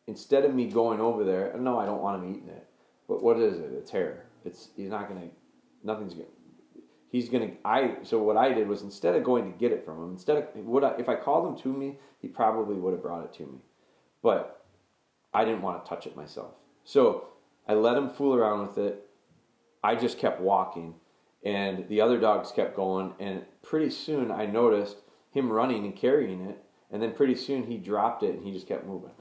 Instead 0.09 0.45
of 0.45 0.55
me 0.55 0.67
going 0.67 1.01
over 1.01 1.23
there, 1.23 1.55
no, 1.56 1.79
I 1.79 1.87
don't 1.87 2.03
want 2.03 2.23
him 2.23 2.31
eating 2.31 2.49
it. 2.49 2.67
But 3.06 3.23
what 3.23 3.39
is 3.39 3.58
it? 3.58 3.70
It's 3.73 3.93
hair. 3.93 4.27
It's 4.44 4.70
he's 4.77 4.91
not 4.91 5.08
gonna 5.08 5.29
nothing's 5.85 6.15
gonna 6.15 6.27
he's 7.11 7.29
gonna 7.29 7.53
I 7.65 7.99
so 8.03 8.20
what 8.20 8.37
I 8.37 8.53
did 8.53 8.67
was 8.67 8.82
instead 8.82 9.15
of 9.15 9.23
going 9.23 9.51
to 9.51 9.56
get 9.56 9.70
it 9.70 9.85
from 9.85 10.03
him, 10.03 10.11
instead 10.11 10.37
of 10.37 10.44
would 10.56 10.82
I 10.82 10.94
if 10.99 11.08
I 11.08 11.15
called 11.15 11.47
him 11.47 11.63
to 11.63 11.73
me, 11.73 11.99
he 12.20 12.27
probably 12.27 12.75
would 12.75 12.93
have 12.93 13.03
brought 13.03 13.25
it 13.25 13.32
to 13.35 13.44
me. 13.44 13.58
But 14.20 14.67
I 15.32 15.44
didn't 15.44 15.63
want 15.63 15.85
to 15.85 15.89
touch 15.89 16.08
it 16.08 16.17
myself. 16.17 16.55
So 16.82 17.29
I 17.69 17.75
let 17.75 17.97
him 17.97 18.11
fool 18.11 18.35
around 18.35 18.67
with 18.67 18.79
it. 18.79 19.08
I 19.85 19.94
just 19.94 20.19
kept 20.19 20.41
walking 20.41 20.94
and 21.45 21.89
the 21.89 22.01
other 22.01 22.19
dogs 22.19 22.53
kept 22.53 22.77
going 22.77 23.15
and 23.21 23.43
pretty 23.63 23.91
soon 23.91 24.31
I 24.31 24.47
noticed 24.47 24.97
him 25.31 25.51
running 25.51 25.85
and 25.85 25.97
carrying 25.97 26.43
it 26.43 26.63
and 26.91 27.03
then 27.03 27.13
pretty 27.13 27.35
soon 27.35 27.65
he 27.65 27.77
dropped 27.77 28.23
it 28.23 28.35
and 28.35 28.45
he 28.45 28.53
just 28.53 28.67
kept 28.67 28.87
moving. 28.87 29.13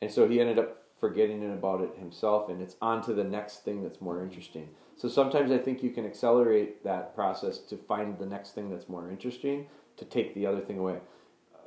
And 0.00 0.10
so 0.10 0.28
he 0.28 0.40
ended 0.40 0.58
up 0.58 0.84
forgetting 0.98 1.50
about 1.52 1.80
it 1.80 1.96
himself 1.98 2.48
and 2.48 2.60
it's 2.60 2.76
on 2.80 3.02
to 3.02 3.14
the 3.14 3.24
next 3.24 3.64
thing 3.64 3.82
that's 3.82 4.00
more 4.00 4.22
interesting. 4.22 4.68
So 4.96 5.08
sometimes 5.08 5.50
I 5.50 5.58
think 5.58 5.82
you 5.82 5.90
can 5.90 6.04
accelerate 6.04 6.84
that 6.84 7.14
process 7.14 7.58
to 7.58 7.76
find 7.76 8.18
the 8.18 8.26
next 8.26 8.54
thing 8.54 8.70
that's 8.70 8.88
more 8.88 9.10
interesting 9.10 9.66
to 9.96 10.04
take 10.04 10.34
the 10.34 10.46
other 10.46 10.60
thing 10.60 10.78
away. 10.78 10.98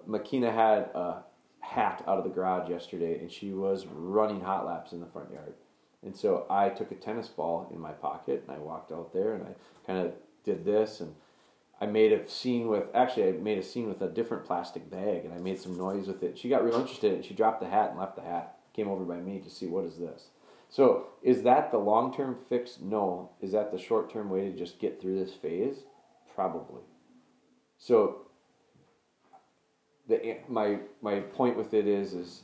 Makina 0.07 0.53
had 0.53 0.89
a 0.95 1.23
hat 1.59 2.03
out 2.07 2.17
of 2.17 2.23
the 2.23 2.29
garage 2.29 2.69
yesterday 2.69 3.19
and 3.19 3.31
she 3.31 3.51
was 3.51 3.85
running 3.87 4.41
hot 4.41 4.65
laps 4.65 4.91
in 4.91 4.99
the 4.99 5.07
front 5.07 5.31
yard. 5.31 5.53
And 6.05 6.15
so 6.15 6.45
I 6.49 6.69
took 6.69 6.91
a 6.91 6.95
tennis 6.95 7.27
ball 7.27 7.69
in 7.73 7.79
my 7.79 7.91
pocket 7.91 8.43
and 8.47 8.55
I 8.55 8.59
walked 8.59 8.91
out 8.91 9.13
there 9.13 9.33
and 9.33 9.43
I 9.43 9.53
kind 9.85 10.05
of 10.05 10.13
did 10.43 10.65
this 10.65 10.99
and 10.99 11.13
I 11.79 11.85
made 11.85 12.11
a 12.11 12.29
scene 12.29 12.67
with 12.67 12.83
actually 12.93 13.29
I 13.29 13.31
made 13.31 13.57
a 13.57 13.63
scene 13.63 13.87
with 13.87 14.01
a 14.01 14.07
different 14.07 14.45
plastic 14.45 14.89
bag 14.89 15.25
and 15.25 15.33
I 15.33 15.37
made 15.37 15.59
some 15.59 15.77
noise 15.77 16.07
with 16.07 16.23
it. 16.23 16.37
She 16.37 16.49
got 16.49 16.63
real 16.63 16.79
interested 16.79 17.13
and 17.13 17.25
she 17.25 17.33
dropped 17.33 17.61
the 17.61 17.69
hat 17.69 17.91
and 17.91 17.99
left 17.99 18.15
the 18.15 18.21
hat. 18.21 18.57
Came 18.73 18.87
over 18.87 19.03
by 19.03 19.17
me 19.17 19.39
to 19.39 19.49
see 19.49 19.67
what 19.67 19.85
is 19.85 19.97
this. 19.97 20.29
So 20.69 21.07
is 21.21 21.43
that 21.43 21.71
the 21.71 21.77
long 21.77 22.13
term 22.13 22.37
fix? 22.49 22.79
No. 22.81 23.29
Is 23.41 23.51
that 23.51 23.71
the 23.71 23.77
short 23.77 24.11
term 24.11 24.29
way 24.29 24.49
to 24.49 24.57
just 24.57 24.79
get 24.79 24.99
through 24.99 25.19
this 25.19 25.33
phase? 25.33 25.83
Probably. 26.33 26.81
So 27.77 28.27
the 30.07 30.37
my 30.47 30.79
my 31.01 31.19
point 31.19 31.57
with 31.57 31.73
it 31.73 31.87
is 31.87 32.13
is 32.13 32.43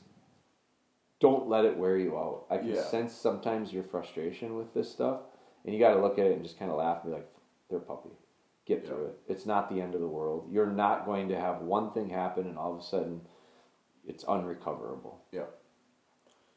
don't 1.20 1.48
let 1.50 1.66
it 1.66 1.78
wear 1.78 1.98
you 1.98 2.18
out. 2.18 2.46
I 2.50 2.58
can 2.58 2.70
Yeah. 2.70 2.82
sense 2.84 3.14
sometimes 3.14 3.74
your 3.74 3.84
frustration 3.84 4.56
with 4.56 4.74
this 4.74 4.90
stuff, 4.92 5.22
and 5.66 5.74
you 5.74 5.80
got 5.80 5.94
to 5.94 6.02
look 6.02 6.18
at 6.18 6.26
it 6.28 6.34
and 6.34 6.44
just 6.44 6.58
kind 6.58 6.72
of 6.72 6.78
laugh 6.78 7.04
and 7.04 7.12
be 7.12 7.18
like, 7.18 7.30
"They're 7.70 7.80
a 7.80 7.82
puppy. 7.82 8.12
Get 8.66 8.86
through 8.86 9.02
Yeah. 9.04 9.10
it. 9.10 9.20
It's 9.28 9.46
not 9.46 9.70
the 9.70 9.82
end 9.82 9.96
of 9.96 10.02
the 10.02 10.08
world. 10.08 10.48
You're 10.52 10.68
not 10.68 11.06
going 11.06 11.28
to 11.30 11.40
have 11.40 11.62
one 11.62 11.92
thing 11.92 12.10
happen 12.10 12.48
and 12.48 12.58
all 12.58 12.74
of 12.74 12.80
a 12.80 12.84
sudden, 12.84 13.28
it's 14.06 14.24
unrecoverable. 14.24 15.20
Yeah, 15.32 15.48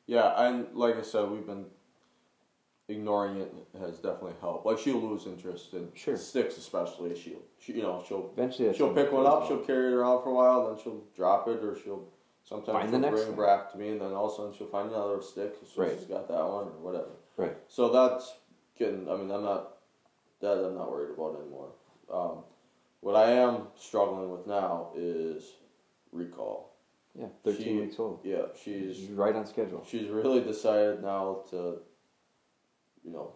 Yeah, 0.07 0.47
and 0.47 0.75
like 0.77 0.97
I 0.97 1.03
said, 1.03 1.31
we've 1.31 1.47
been 1.47 1.71
ignoring 2.89 3.37
it 3.39 3.55
has 3.79 3.99
definitely 3.99 4.35
helped. 4.41 4.67
Like 4.67 4.79
she'll 4.79 4.99
lose 4.99 5.27
interest 5.27 5.73
in 5.75 5.91
Sure. 5.95 6.17
sticks, 6.17 6.59
especially. 6.59 7.15
She'll, 7.15 7.41
she, 7.59 7.75
you 7.75 7.83
know, 7.83 8.03
she'll 8.07 8.31
Eventually, 8.33 8.73
she'll 8.75 8.93
pick 8.93 9.11
one 9.13 9.25
up, 9.27 9.43
out. 9.43 9.49
she'll 9.49 9.65
carry 9.65 9.87
it 9.93 9.95
around 9.95 10.23
for 10.23 10.31
a 10.31 10.35
while, 10.35 10.69
then 10.69 10.83
she'll 10.83 11.03
drop 11.15 11.49
it, 11.49 11.63
or 11.65 11.75
she'll 11.77 12.09
sometimes 12.53 12.79
Find 12.79 12.91
she'll 12.91 12.99
next 13.01 13.15
bring 13.25 13.27
thing. 13.37 13.45
back 13.45 13.73
to 13.73 13.79
me, 13.79 13.89
and 13.91 14.01
then 14.01 14.13
all 14.13 14.27
of 14.27 14.33
a 14.33 14.37
sudden 14.37 14.53
she'll 14.57 14.67
find 14.69 14.91
another 14.91 15.21
stick. 15.23 15.57
So 15.65 15.83
Right. 15.83 15.93
she's 15.99 16.07
got 16.07 16.29
that 16.29 16.35
one 16.45 16.67
or 16.69 16.79
whatever. 16.81 17.11
Right. 17.37 17.57
So 17.69 17.89
that's 17.89 18.37
getting. 18.77 19.09
I 19.09 19.17
mean, 19.17 19.31
I'm 19.31 19.43
not 19.43 19.79
that 20.41 20.65
I'm 20.65 20.75
not 20.75 20.91
worried 20.91 21.13
about 21.17 21.41
anymore. 21.41 21.71
Um, 22.13 22.45
what 23.01 23.17
I 23.17 23.31
am 23.31 23.69
struggling 23.77 24.31
with 24.31 24.47
now 24.47 24.91
is 24.95 25.55
recall. 26.13 26.71
Yeah, 27.15 27.29
13 27.45 27.63
She- 27.65 27.81
weeks 27.81 27.99
old. 27.99 28.21
Yeah, 28.25 28.47
she's 28.55 28.97
She's 28.97 29.11
right 29.11 29.35
on 29.35 29.47
schedule. 29.47 29.83
she's 29.85 30.09
really 30.09 30.41
decided 30.41 31.03
now 31.03 31.45
to, 31.51 31.81
you 33.05 33.11
know, 33.13 33.33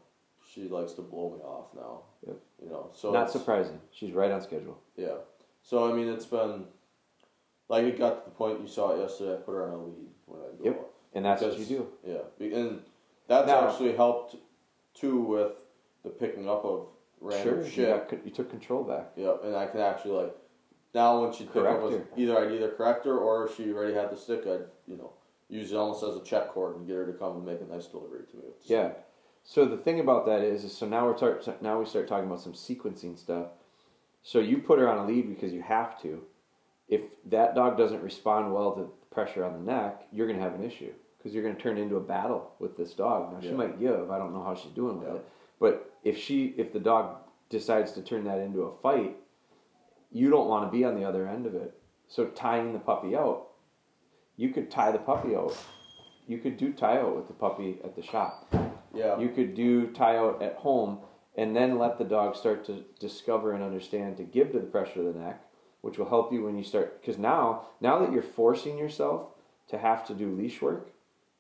she 0.49 0.69
likes 0.69 0.93
to 0.95 1.03
blow 1.03 1.31
me 1.31 1.41
off 1.43 1.75
now. 1.75 2.03
Yep. 2.27 2.37
You 2.65 2.71
know, 2.71 2.91
so 2.95 3.13
Not 3.13 3.25
it's- 3.29 3.33
surprising. 3.35 3.81
She's 3.91 4.13
right 4.13 4.31
on 4.31 4.41
schedule. 4.41 4.79
Yeah. 4.97 5.19
So 5.63 5.91
I 5.91 5.93
mean, 5.93 6.09
it's 6.09 6.27
been 6.27 6.67
like 7.69 7.85
it 7.85 7.99
got 7.99 8.25
to 8.25 8.31
the 8.31 8.35
point 8.35 8.61
you 8.61 8.69
saw 8.69 8.95
it 8.97 9.01
yesterday. 9.01 9.35
I 9.35 9.37
put 9.37 9.53
her 9.53 9.65
on 9.69 9.71
a 9.75 9.85
lead 9.85 10.09
when 10.27 10.41
I 10.41 10.45
go. 10.45 10.65
Yep. 10.65 10.81
up. 10.81 10.93
And 11.15 11.25
that's 11.25 11.43
what 11.43 11.59
you 11.59 11.65
do. 11.65 11.89
Yeah, 12.05 12.47
and 12.59 12.81
that's 13.27 13.47
Now- 13.47 13.69
actually 13.69 13.95
helped 13.97 14.37
too 14.95 15.21
with 15.21 15.53
the 16.03 16.11
picking 16.11 16.49
up 16.49 16.65
of 16.65 16.89
random 17.21 17.55
Sure, 17.57 17.65
you, 17.65 17.71
shit. 17.71 18.11
got, 18.11 18.25
you 18.25 18.31
took 18.31 18.51
control 18.51 18.85
back. 18.85 19.13
Yeah, 19.17 19.35
and 19.43 19.57
I 19.57 19.67
can 19.67 19.81
actually 19.81 20.23
like 20.25 20.37
now 20.95 21.23
when 21.23 21.33
she 21.33 21.45
pick 21.45 21.57
up 21.65 21.81
her. 21.91 22.07
either 22.17 22.39
I'd 22.39 22.53
either 22.53 22.71
correct 22.71 23.05
her 23.07 23.19
or 23.19 23.47
if 23.47 23.57
she 23.57 23.73
already 23.73 23.95
had 23.95 24.11
the 24.11 24.17
stick, 24.17 24.47
I'd 24.47 24.67
you 24.87 24.97
know 24.97 25.13
use 25.49 25.73
it 25.73 25.77
almost 25.77 26.03
as 26.03 26.17
a 26.17 26.21
check 26.25 26.49
cord 26.49 26.77
and 26.77 26.87
get 26.87 26.97
her 26.97 27.07
to 27.07 27.13
come 27.13 27.37
and 27.37 27.47
make 27.47 27.61
a 27.61 27.65
nice 27.65 27.87
delivery 27.87 28.25
to 28.31 28.37
me. 28.37 28.43
Yeah. 28.65 28.91
stick. 28.91 29.03
So 29.49 29.65
the 29.65 29.77
thing 29.77 30.01
about 30.01 30.27
that 30.27 30.43
is, 30.43 30.65
is 30.65 30.77
so 30.77 30.87
now 30.89 31.07
we're 31.07 31.17
start, 31.17 31.63
now 31.63 31.79
we 31.79 31.87
start 31.87 32.09
talking 32.09 32.27
about 32.27 32.41
some 32.41 32.53
sequencing 32.53 33.17
stuff. 33.17 33.47
So 34.25 34.41
you 34.41 34.59
put 34.59 34.81
her 34.81 34.89
on 34.89 34.99
a 34.99 35.07
lead 35.07 35.29
because 35.29 35.53
you 35.53 35.63
have 35.63 36.03
to. 36.03 36.25
If 36.89 37.01
that 37.27 37.55
dog 37.55 37.77
doesn't 37.77 38.03
respond 38.03 38.53
well 38.55 38.73
to 38.77 38.91
pressure 39.11 39.45
on 39.45 39.53
the 39.55 39.73
neck, 39.73 40.03
you're 40.13 40.27
going 40.27 40.39
to 40.39 40.45
have 40.45 40.55
an 40.55 40.65
issue 40.65 40.93
because 41.19 41.35
you're 41.35 41.43
going 41.43 41.57
to 41.57 41.63
turn 41.63 41.79
into 41.79 41.97
a 41.97 42.01
battle 42.01 42.53
with 42.59 42.77
this 42.77 42.93
dog. 42.95 43.33
Now 43.33 43.41
she 43.41 43.55
might 43.55 43.81
give. 43.81 44.11
I 44.11 44.19
don't 44.19 44.33
know 44.33 44.43
how 44.43 44.55
she's 44.55 44.73
doing 44.73 44.99
with 45.01 45.09
Yeah. 45.09 45.15
it, 45.17 45.25
but 45.59 45.93
if 46.05 46.17
she 46.19 46.55
if 46.57 46.73
the 46.73 46.79
dog 46.81 47.17
decides 47.51 47.93
to 47.93 48.03
turn 48.03 48.25
that 48.25 48.39
into 48.39 48.63
a 48.63 48.77
fight, 48.83 49.17
you 50.13 50.31
don't 50.31 50.49
want 50.49 50.71
to 50.71 50.77
be 50.77 50.85
on 50.85 50.95
the 50.95 51.05
other 51.05 51.27
end 51.27 51.47
of 51.47 51.55
it. 51.55 51.77
So 52.09 52.27
tying 52.27 52.73
the 52.73 52.79
puppy 52.79 53.17
out, 53.17 53.49
you 54.37 54.51
could 54.51 54.71
tie 54.71 54.93
the 54.93 54.99
puppy 54.99 55.35
out. 55.35 55.57
You 56.29 56.39
could 56.39 56.57
do 56.57 56.73
tie 56.73 56.99
out 56.99 57.17
with 57.17 57.27
the 57.29 57.33
puppy 57.35 57.79
at 57.85 57.97
the 57.97 58.03
shop. 58.03 58.53
Yeah. 58.95 59.19
You 59.19 59.29
could 59.31 59.55
do 59.55 59.89
tie 59.89 60.17
out 60.17 60.43
at 60.43 60.55
home 60.57 60.99
and 61.37 61.55
then 61.55 61.79
let 61.79 61.99
the 61.99 62.05
dog 62.05 62.35
start 62.37 62.65
to 62.67 62.85
discover 62.99 63.53
and 63.53 63.63
understand 63.63 64.17
to 64.17 64.23
give 64.25 64.53
to 64.53 64.59
the 64.59 64.67
pressure 64.67 65.07
of 65.07 65.15
the 65.15 65.21
neck, 65.21 65.43
which 65.87 65.99
will 65.99 66.09
help 66.09 66.33
you 66.33 66.43
when 66.43 66.59
you 66.59 66.65
start. 66.65 67.01
Because 67.01 67.17
now, 67.17 67.69
now 67.81 68.01
that 68.01 68.13
you're 68.13 68.21
forcing 68.21 68.77
yourself 68.77 69.29
to 69.69 69.79
have 69.79 70.05
to 70.09 70.15
do 70.15 70.35
leash 70.35 70.61
work, 70.61 70.91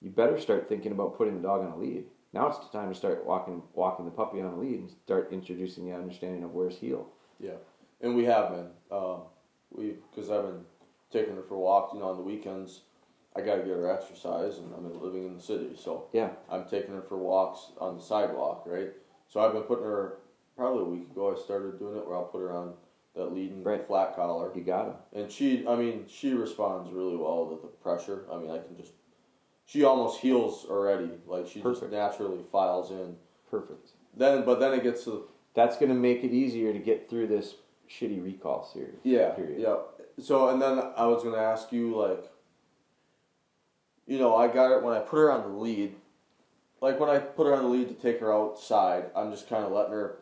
you 0.00 0.08
better 0.08 0.38
start 0.38 0.68
thinking 0.68 0.92
about 0.92 1.18
putting 1.18 1.34
the 1.34 1.42
dog 1.48 1.62
on 1.62 1.72
a 1.72 1.76
lead. 1.76 2.04
Now 2.32 2.46
it's 2.46 2.58
the 2.60 2.78
time 2.78 2.88
to 2.88 2.94
start 2.94 3.26
walking 3.26 3.60
walking 3.74 4.04
the 4.04 4.10
puppy 4.12 4.40
on 4.40 4.54
a 4.54 4.56
lead 4.56 4.78
and 4.78 4.90
start 5.04 5.32
introducing 5.32 5.84
the 5.84 5.96
understanding 5.96 6.44
of 6.44 6.52
where's 6.52 6.78
heel. 6.78 7.08
Yeah, 7.40 7.58
and 8.00 8.14
we 8.14 8.24
have 8.26 8.50
been. 8.50 8.68
Um, 8.92 9.22
we 9.72 9.96
because 10.10 10.30
I've 10.30 10.44
been 10.44 10.64
taking 11.10 11.34
her 11.34 11.42
for 11.42 11.56
walks. 11.58 11.92
You 11.92 11.98
know, 11.98 12.10
on 12.10 12.16
the 12.16 12.22
weekends, 12.22 12.82
I 13.34 13.40
got 13.40 13.56
to 13.56 13.62
get 13.62 13.70
her 13.70 13.90
exercise, 13.90 14.58
and 14.58 14.72
I'm 14.76 15.02
living 15.02 15.26
in 15.26 15.34
the 15.34 15.42
city, 15.42 15.70
so 15.76 16.06
Yeah. 16.12 16.30
I'm 16.48 16.66
taking 16.68 16.94
her 16.94 17.02
for 17.02 17.16
walks 17.16 17.72
on 17.80 17.96
the 17.96 18.02
sidewalk, 18.02 18.62
right? 18.64 18.90
So 19.28 19.40
I've 19.40 19.52
been 19.54 19.62
putting 19.62 19.84
her. 19.84 20.18
Probably 20.56 20.82
a 20.84 20.88
week 20.88 21.10
ago, 21.10 21.36
I 21.36 21.38
started 21.38 21.78
doing 21.78 21.98
it 21.98 22.06
where 22.06 22.16
I'll 22.16 22.24
put 22.24 22.40
her 22.40 22.52
on 22.56 22.74
that 23.16 23.32
leading 23.34 23.64
Right. 23.64 23.84
flat 23.86 24.14
collar, 24.14 24.52
You 24.54 24.62
got 24.62 24.86
him. 24.86 24.94
and 25.12 25.32
she. 25.32 25.66
I 25.66 25.74
mean, 25.74 26.04
she 26.06 26.34
responds 26.34 26.90
really 26.92 27.16
well 27.16 27.46
to 27.46 27.56
the 27.60 27.68
pressure. 27.68 28.26
I 28.30 28.36
mean, 28.36 28.50
I 28.50 28.58
can 28.58 28.76
just. 28.76 28.92
She 29.64 29.82
almost 29.82 30.20
heals 30.20 30.64
already, 30.70 31.10
like 31.26 31.46
she 31.48 31.60
Perfect. 31.60 31.90
just 31.90 31.92
naturally 31.92 32.44
files 32.52 32.90
in. 32.92 33.16
Perfect. 33.50 33.88
Then, 34.16 34.44
but 34.44 34.60
then 34.60 34.72
it 34.74 34.82
gets 34.84 35.04
to 35.04 35.10
the 35.10 35.22
That's 35.54 35.76
going 35.76 35.88
to 35.88 35.94
make 35.96 36.22
it 36.22 36.32
easier 36.32 36.72
to 36.72 36.78
get 36.78 37.08
through 37.10 37.26
this 37.28 37.56
shitty 37.90 38.22
recall 38.22 38.64
series. 38.64 38.98
Yeah. 39.02 39.30
Period. 39.30 39.60
Yeah. 39.60 39.76
So 40.22 40.48
and 40.50 40.60
then 40.62 40.78
I 40.96 41.06
was 41.06 41.22
gonna 41.24 41.36
ask 41.38 41.72
you 41.72 41.94
like, 41.96 42.30
you 44.06 44.18
know, 44.18 44.36
I 44.36 44.48
got 44.48 44.76
it 44.76 44.82
when 44.82 44.94
I 44.94 45.00
put 45.00 45.16
her 45.18 45.30
on 45.32 45.42
the 45.42 45.56
lead. 45.58 45.94
Like 46.80 47.00
when 47.00 47.08
I 47.10 47.18
put 47.18 47.46
her 47.46 47.54
on 47.54 47.62
the 47.64 47.68
lead 47.68 47.88
to 47.88 47.94
take 47.94 48.20
her 48.20 48.32
outside, 48.32 49.06
I'm 49.16 49.30
just 49.30 49.48
kind 49.48 49.64
of 49.64 49.72
letting 49.72 49.92
her. 49.92 50.18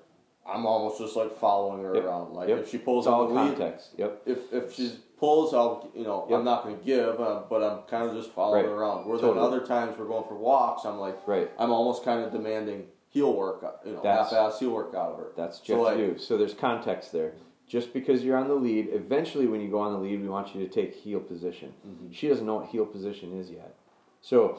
I'm 0.46 0.66
almost 0.66 0.98
just 0.98 1.16
like 1.16 1.32
following 1.38 1.82
her 1.82 1.94
Yep. 1.94 2.04
around. 2.04 2.34
Like 2.34 2.48
Yep. 2.48 2.58
if 2.60 2.70
she 2.70 2.78
pulls 2.78 3.06
It's 3.06 3.12
all 3.12 3.26
the 3.28 3.34
lead. 3.34 3.58
Yep. 3.96 4.22
if 4.26 4.52
if 4.52 4.72
she 4.74 4.92
pulls, 5.18 5.54
I'll 5.54 5.88
you 5.94 6.04
know 6.04 6.26
Yep. 6.28 6.38
I'm 6.38 6.44
not 6.44 6.64
gonna 6.64 6.76
give, 6.76 7.20
uh, 7.20 7.42
but 7.48 7.62
I'm 7.62 7.82
kind 7.82 8.08
of 8.10 8.14
just 8.16 8.30
following 8.30 8.62
Right. 8.62 8.68
her 8.70 8.74
around. 8.76 9.06
Where 9.08 9.16
Totally. 9.18 9.34
then 9.34 9.42
other 9.42 9.60
times 9.66 9.98
we're 9.98 10.06
going 10.06 10.24
for 10.24 10.34
walks, 10.34 10.84
I'm 10.84 10.98
like 10.98 11.26
Right. 11.26 11.50
I'm 11.58 11.72
almost 11.72 12.04
kind 12.04 12.22
of 12.24 12.30
demanding 12.32 12.88
heel 13.08 13.32
work, 13.32 13.62
uh, 13.62 13.70
you 13.84 13.92
know, 13.92 14.00
That's- 14.02 14.32
half-ass 14.32 14.58
heel 14.58 14.70
work 14.70 14.94
out 14.94 15.12
of 15.12 15.18
her. 15.18 15.32
That's 15.36 15.60
what 15.60 15.66
So, 15.66 15.74
you 15.76 15.82
like- 15.82 15.96
to 15.96 16.06
do. 16.14 16.18
So 16.18 16.36
there's 16.36 16.54
context 16.54 17.12
there. 17.12 17.34
Just 17.66 17.94
because 17.94 18.22
you're 18.24 18.36
on 18.36 18.48
the 18.48 18.54
lead, 18.54 18.88
eventually 18.92 19.46
when 19.46 19.60
you 19.62 19.68
go 19.70 19.78
on 19.78 19.92
the 19.94 19.98
lead, 19.98 20.20
we 20.20 20.28
want 20.28 20.54
you 20.54 20.62
to 20.66 20.68
take 20.70 20.92
heel 20.94 21.20
position. 21.20 21.72
Mm-hmm. 21.86 22.10
She 22.10 22.28
doesn't 22.28 22.44
know 22.44 22.56
what 22.56 22.66
heel 22.66 22.84
position 22.84 23.32
is 23.38 23.50
yet. 23.50 23.74
So 24.20 24.56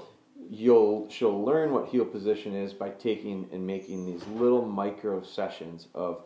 you'll 0.49 1.09
she'll 1.09 1.43
learn 1.43 1.71
what 1.71 1.87
heel 1.87 2.05
position 2.05 2.55
is 2.55 2.73
by 2.73 2.89
taking 2.89 3.47
and 3.51 3.65
making 3.65 4.05
these 4.05 4.25
little 4.27 4.65
micro 4.65 5.23
sessions 5.23 5.87
of 5.93 6.21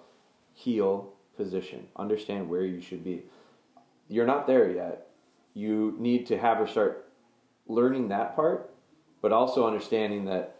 heel 0.53 1.13
position. 1.37 1.87
Understand 1.95 2.49
where 2.49 2.65
you 2.65 2.81
should 2.81 3.03
be. 3.03 3.23
You're 4.07 4.25
not 4.25 4.47
there 4.47 4.71
yet. 4.71 5.07
You 5.53 5.95
need 5.99 6.25
to 6.27 6.37
have 6.37 6.57
her 6.57 6.67
start 6.67 7.09
learning 7.67 8.09
that 8.09 8.35
part, 8.35 8.71
but 9.21 9.31
also 9.31 9.65
understanding 9.65 10.25
that 10.25 10.59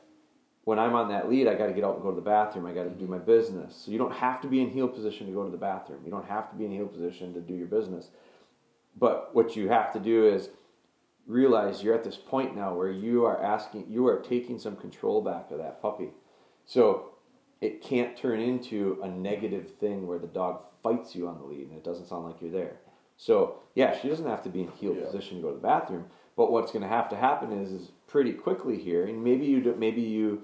when 0.64 0.78
I'm 0.78 0.94
on 0.94 1.10
that 1.10 1.30
lead, 1.30 1.48
I 1.48 1.56
got 1.56 1.68
to 1.68 1.74
get 1.74 1.84
out 1.84 1.96
and 1.96 2.04
go 2.04 2.12
to 2.12 2.16
the 2.16 2.22
bathroom. 2.22 2.66
I 2.66 2.74
got 2.74 2.84
to 2.84 2.90
do 2.92 3.08
my 3.08 3.18
business. 3.18 3.76
So 3.84 3.92
you 3.92 3.98
don't 3.98 4.14
have 4.14 4.40
to 4.42 4.48
be 4.48 4.62
in 4.62 4.70
heel 4.70 4.88
position 4.88 5.26
to 5.28 5.34
go 5.34 5.44
to 5.44 5.50
the 5.50 5.58
bathroom. 5.58 6.02
You 6.06 6.12
don't 6.12 6.28
have 6.28 6.50
to 6.52 6.56
be 6.56 6.66
in 6.66 6.72
heel 6.72 6.88
position 6.88 7.34
to 7.34 7.42
do 7.42 7.56
your 7.56 7.68
business. 7.68 8.10
But 8.98 9.34
what 9.34 9.56
you 9.56 9.70
have 9.70 9.92
to 9.94 10.00
do 10.00 10.28
is 10.28 10.50
realize 11.30 11.84
you're 11.84 11.94
at 11.96 12.04
this 12.04 12.18
point 12.18 12.56
now 12.58 12.74
where 12.74 12.92
you 12.92 13.24
are 13.24 13.42
asking, 13.42 13.86
you 13.88 14.08
are 14.08 14.18
taking 14.20 14.60
some 14.60 14.76
control 14.76 15.22
back 15.22 15.52
of 15.52 15.60
that 15.60 15.82
puppy. 15.82 16.10
So 16.66 17.12
it 17.62 17.82
can't 17.82 18.18
turn 18.18 18.40
into 18.40 19.00
a 19.04 19.08
negative 19.08 19.76
thing 19.80 20.08
where 20.08 20.20
the 20.20 20.28
dog 20.28 20.64
fights 20.82 21.16
you 21.16 21.28
on 21.28 21.38
the 21.38 21.46
lead 21.46 21.68
and 21.68 21.78
it 21.78 21.84
doesn't 21.84 22.08
sound 22.08 22.26
like 22.26 22.42
you're 22.42 22.52
there. 22.52 22.80
So 23.16 23.60
yeah, 23.76 23.98
she 24.00 24.10
doesn't 24.10 24.28
have 24.28 24.44
to 24.44 24.50
be 24.50 24.62
in 24.62 24.70
heel 24.72 24.96
Yeah. 24.96 25.06
position 25.06 25.38
to 25.38 25.44
go 25.44 25.50
to 25.50 25.56
the 25.56 25.62
bathroom. 25.62 26.06
But 26.36 26.52
what's 26.52 26.72
going 26.72 26.84
to 26.84 26.90
have 26.90 27.10
to 27.10 27.16
happen 27.16 27.52
is, 27.52 27.72
is 27.72 27.92
pretty 28.08 28.32
quickly 28.32 28.78
here, 28.78 29.06
and 29.06 29.24
maybe 29.24 29.46
you 29.46 29.62
do, 29.62 29.76
maybe 29.76 30.02
you 30.02 30.44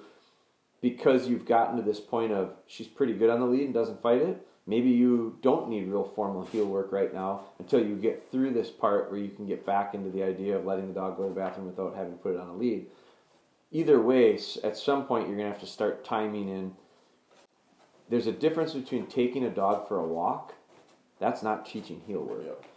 because 0.82 1.28
you've 1.28 1.46
gotten 1.46 1.78
to 1.78 1.82
this 1.82 2.02
point 2.02 2.32
of 2.32 2.52
she's 2.68 2.86
pretty 2.86 3.14
good 3.14 3.30
on 3.30 3.40
the 3.40 3.46
lead 3.46 3.64
and 3.64 3.74
doesn't 3.74 4.02
fight 4.04 4.22
it. 4.22 4.46
Maybe 4.68 4.90
you 4.90 5.38
don't 5.42 5.70
need 5.70 5.88
real 5.88 6.12
formal 6.16 6.46
heel 6.46 6.66
work 6.66 6.92
right 6.92 7.14
now 7.14 7.42
until 7.60 7.86
you 7.86 7.96
get 7.96 8.32
through 8.32 8.52
this 8.52 8.72
part 8.72 9.12
where 9.12 9.20
you 9.20 9.30
can 9.30 9.46
get 9.46 9.66
back 9.66 9.94
into 9.94 10.10
the 10.10 10.24
idea 10.24 10.58
of 10.58 10.66
letting 10.66 10.88
the 10.88 10.94
dog 10.94 11.18
go 11.18 11.24
to 11.24 11.30
the 11.30 11.36
bathroom 11.36 11.68
without 11.68 11.96
having 11.96 12.14
to 12.14 12.18
put 12.18 12.34
it 12.34 12.40
on 12.40 12.50
a 12.50 12.56
lead. 12.56 12.88
Either 13.72 14.02
way, 14.02 14.40
at 14.64 14.78
some 14.78 15.06
point 15.06 15.28
you're 15.28 15.38
going 15.38 15.48
to 15.48 15.52
have 15.52 15.62
to 15.62 15.68
start 15.68 16.04
timing 16.04 16.50
in. 16.50 16.74
There's 18.10 18.28
a 18.28 18.32
difference 18.32 18.74
between 18.74 19.06
taking 19.06 19.44
a 19.44 19.50
dog 19.50 19.88
for 19.88 20.00
a 20.00 20.08
walk. 20.08 20.54
That's 21.20 21.44
not 21.44 21.66
teaching 21.66 22.02
heel 22.08 22.22
work. 22.22 22.44
Yeah. 22.46 22.68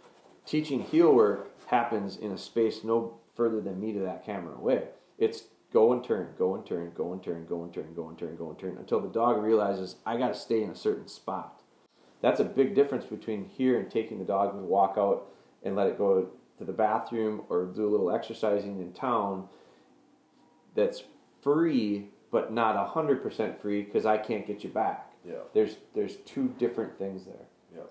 Teaching 0.45 0.81
heel 0.81 1.13
work 1.13 1.49
happens 1.67 2.17
in 2.17 2.31
a 2.31 2.37
space 2.37 2.83
no 2.83 3.17
further 3.35 3.61
than 3.61 3.79
me 3.79 3.93
to 3.93 3.99
that 3.99 4.25
camera 4.25 4.55
away. 4.55 4.83
It's 5.17 5.43
go 5.71 5.91
and 5.93 6.03
turn, 6.03 6.29
go 6.37 6.55
and 6.55 6.65
turn, 6.65 6.91
go 6.95 7.13
and 7.13 7.23
turn, 7.23 7.45
go 7.47 7.63
and 7.63 7.73
turn, 7.73 7.93
go 7.95 8.09
and 8.09 8.17
turn, 8.17 8.35
go 8.35 8.49
and 8.49 8.59
turn 8.59 8.77
until 8.77 8.99
the 8.99 9.09
dog 9.09 9.41
realizes 9.41 9.95
I 10.05 10.17
got 10.17 10.33
to 10.33 10.39
stay 10.39 10.63
in 10.63 10.69
a 10.69 10.75
certain 10.75 11.07
spot. 11.07 11.58
That's 12.21 12.39
a 12.39 12.43
big 12.43 12.75
difference 12.75 13.05
between 13.05 13.45
here 13.45 13.79
and 13.79 13.89
taking 13.89 14.19
the 14.19 14.25
dog 14.25 14.53
and 14.53 14.63
walk 14.63 14.95
out 14.97 15.27
and 15.63 15.75
let 15.75 15.87
it 15.87 15.97
go 15.97 16.29
to 16.57 16.65
the 16.65 16.73
bathroom 16.73 17.43
or 17.49 17.65
do 17.65 17.87
a 17.87 17.89
little 17.89 18.11
exercising 18.11 18.79
in 18.81 18.91
town 18.93 19.47
that's 20.75 21.03
free 21.41 22.09
but 22.31 22.53
not 22.53 22.93
100% 22.93 23.59
free 23.59 23.81
because 23.81 24.05
I 24.05 24.17
can't 24.17 24.45
get 24.45 24.63
you 24.63 24.69
back. 24.69 25.11
Yeah. 25.25 25.35
There's 25.53 25.77
there's 25.95 26.17
two 26.17 26.53
different 26.59 26.97
things 26.97 27.25
there. 27.25 27.45
Yeah. 27.75 27.83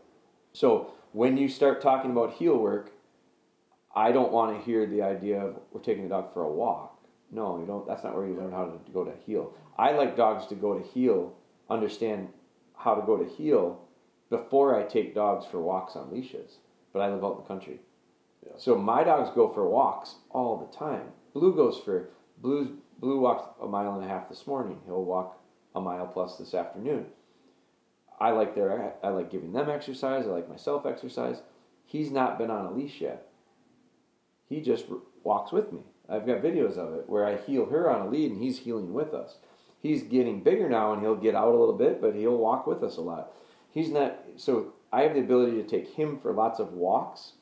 So 0.53 0.93
when 1.13 1.37
you 1.37 1.49
start 1.49 1.81
talking 1.83 2.11
about 2.11 2.35
heel 2.35 2.57
work, 2.57 2.93
I 3.95 4.13
don't 4.13 4.33
want 4.33 4.57
to 4.57 4.65
hear 4.65 4.87
the 4.87 5.03
idea 5.03 5.41
of 5.41 5.57
we're 5.73 5.81
taking 5.81 6.05
the 6.05 6.09
dog 6.11 6.33
for 6.33 6.43
a 6.43 6.51
walk. 6.51 7.01
No, 7.31 7.59
you 7.59 7.67
don't. 7.67 7.87
That's 7.87 8.05
not 8.05 8.15
where 8.15 8.27
you 8.27 8.35
learn 8.35 8.53
how 8.53 8.65
to 8.65 8.93
go 8.93 9.05
to 9.05 9.13
heel. 9.27 9.53
I 9.77 9.93
like 9.93 10.17
dogs 10.17 10.47
to 10.47 10.55
go 10.55 10.79
to 10.79 10.87
heel, 10.87 11.35
understand 11.69 12.29
how 12.77 12.95
to 12.95 13.05
go 13.05 13.17
to 13.17 13.29
heel 13.29 13.81
before 14.31 14.79
I 14.79 14.85
take 14.85 15.15
dogs 15.15 15.47
for 15.47 15.61
walks 15.61 15.97
on 15.97 16.11
leashes. 16.13 16.59
But 16.93 17.01
I 17.01 17.11
live 17.11 17.25
out 17.25 17.37
in 17.37 17.43
the 17.43 17.49
country, 17.49 17.81
Yeah. 18.47 18.53
So 18.57 18.75
my 18.77 19.05
dogs 19.05 19.31
go 19.35 19.49
for 19.53 19.69
walks 19.69 20.17
all 20.31 20.57
the 20.57 20.77
time. 20.77 21.13
Blü 21.35 21.55
goes 21.55 21.79
for 21.79 22.09
Blü's 22.43 22.71
Blü 23.01 23.21
walked 23.21 23.63
a 23.63 23.67
mile 23.67 23.95
and 23.95 24.05
a 24.05 24.09
half 24.09 24.29
this 24.29 24.47
morning. 24.47 24.81
He'll 24.87 25.05
walk 25.05 25.41
a 25.75 25.81
mile 25.81 26.07
plus 26.07 26.37
this 26.37 26.55
afternoon. 26.55 27.07
I 28.19 28.31
like 28.31 28.55
their 28.55 28.95
I 29.03 29.09
like 29.11 29.31
giving 29.31 29.53
them 29.53 29.71
exercise. 29.71 30.27
I 30.27 30.31
like 30.31 30.49
myself 30.49 30.87
exercise. 30.87 31.43
He's 31.85 32.11
not 32.11 32.39
been 32.39 32.51
on 32.51 32.67
a 32.67 32.73
leash 32.73 33.01
yet. 33.01 33.29
He 34.49 34.61
just 34.61 34.87
r- 34.91 34.99
walks 35.23 35.53
with 35.53 35.73
me. 35.73 35.81
I've 36.09 36.27
got 36.27 36.43
videos 36.43 36.77
of 36.77 36.95
it 36.95 37.09
where 37.09 37.27
I 37.27 37.37
heel 37.37 37.67
her 37.67 37.91
on 37.91 38.07
a 38.07 38.11
lead 38.11 38.33
and 38.33 38.43
he's 38.43 38.59
healing 38.59 38.93
with 38.93 39.15
us. 39.15 39.37
He's 39.81 40.03
getting 40.03 40.43
bigger 40.43 40.69
now 40.69 40.93
and 40.93 41.03
he'll 41.03 41.15
get 41.15 41.35
out 41.35 41.49
a 41.49 41.57
little 41.57 41.77
bit, 41.77 42.01
but 42.01 42.15
he'll 42.15 42.37
walk 42.37 42.67
with 42.67 42.83
us 42.83 42.97
a 42.97 43.01
lot. 43.03 43.33
He's 43.79 43.91
not 43.91 44.19
so 44.35 44.73
I 44.93 45.03
have 45.03 45.15
the 45.15 45.21
ability 45.21 45.53
to 45.53 45.63
take 45.63 45.95
him 45.95 46.19
for 46.19 46.33
lots 46.33 46.59
of 46.59 46.73
walks 46.73 47.35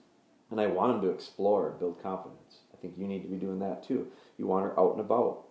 and 0.51 0.61
I 0.61 0.67
want 0.67 0.95
him 0.95 1.01
to 1.01 1.09
explore 1.09 1.71
and 1.71 1.79
build 1.79 2.03
confidence. 2.03 2.59
I 2.75 2.77
think 2.77 2.99
you 2.99 3.07
need 3.07 3.23
to 3.23 3.29
be 3.29 3.37
doing 3.37 3.59
that 3.61 3.83
too. 3.83 4.09
You 4.37 4.47
want 4.47 4.67
her 4.67 4.79
out 4.79 4.93
and 4.93 5.01
about. 5.01 5.45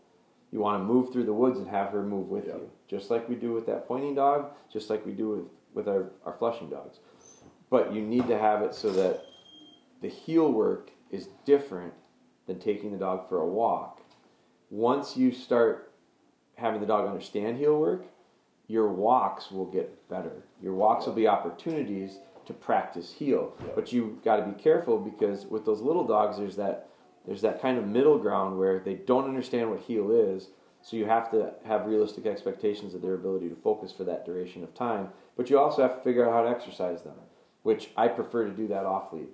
You 0.51 0.59
want 0.59 0.79
to 0.79 0.85
move 0.85 1.11
through 1.11 1.25
the 1.25 1.33
woods 1.33 1.57
and 1.57 1.67
have 1.67 1.89
her 1.89 2.03
move 2.03 2.29
with 2.29 2.45
Yeah. 2.45 2.57
you, 2.57 2.69
just 2.87 3.09
like 3.09 3.27
we 3.27 3.33
do 3.33 3.51
with 3.51 3.65
that 3.65 3.87
pointing 3.87 4.13
dog, 4.13 4.51
just 4.71 4.91
like 4.91 5.03
we 5.07 5.13
do 5.13 5.29
with, 5.29 5.45
with 5.73 5.87
our, 5.87 6.11
our 6.23 6.33
flushing 6.33 6.69
dogs. 6.69 6.99
But 7.71 7.91
you 7.91 8.01
need 8.03 8.27
to 8.27 8.37
have 8.37 8.61
it 8.61 8.75
so 8.75 8.91
that 8.91 9.25
the 10.03 10.07
heel 10.07 10.51
work 10.51 10.91
is 11.09 11.29
different 11.45 11.95
than 12.45 12.59
taking 12.59 12.91
the 12.91 12.99
dog 12.99 13.27
for 13.27 13.39
a 13.39 13.47
walk. 13.47 14.01
Once 14.69 15.17
you 15.17 15.31
start 15.31 15.91
having 16.57 16.79
the 16.79 16.85
dog 16.85 17.07
understand 17.07 17.57
heel 17.57 17.79
work, 17.79 18.05
your 18.67 18.91
walks 18.91 19.51
will 19.51 19.65
get 19.65 20.09
better. 20.09 20.43
Your 20.61 20.73
walks 20.73 21.05
will 21.05 21.13
be 21.13 21.27
opportunities 21.27 22.19
to 22.45 22.53
practice 22.53 23.11
heel. 23.11 23.53
But 23.73 23.91
you 23.91 24.19
got 24.23 24.37
to 24.37 24.45
be 24.45 24.61
careful 24.61 24.99
because 24.99 25.45
with 25.45 25.65
those 25.65 25.81
little 25.81 26.05
dogs, 26.05 26.37
there's 26.37 26.55
that 26.55 26.89
there's 27.25 27.41
that 27.41 27.61
kind 27.61 27.77
of 27.77 27.87
middle 27.87 28.19
ground 28.19 28.59
where 28.59 28.79
they 28.79 28.93
don't 28.93 29.25
understand 29.25 29.69
what 29.71 29.79
heel 29.79 30.11
is. 30.11 30.49
So 30.81 30.95
you 30.95 31.05
have 31.05 31.31
to 31.31 31.53
have 31.65 31.87
realistic 31.87 32.27
expectations 32.27 32.93
of 32.93 33.01
their 33.01 33.15
ability 33.15 33.49
to 33.49 33.55
focus 33.55 33.91
for 33.91 34.03
that 34.03 34.25
duration 34.25 34.63
of 34.63 34.75
time. 34.75 35.09
But 35.35 35.49
you 35.49 35.57
also 35.57 35.81
have 35.81 35.97
to 35.97 36.03
figure 36.03 36.27
out 36.27 36.33
how 36.33 36.43
to 36.43 36.49
exercise 36.49 37.01
them, 37.01 37.15
which 37.63 37.89
I 37.97 38.07
prefer 38.07 38.45
to 38.45 38.51
do 38.51 38.67
that 38.67 38.85
off 38.85 39.11
lead. 39.11 39.29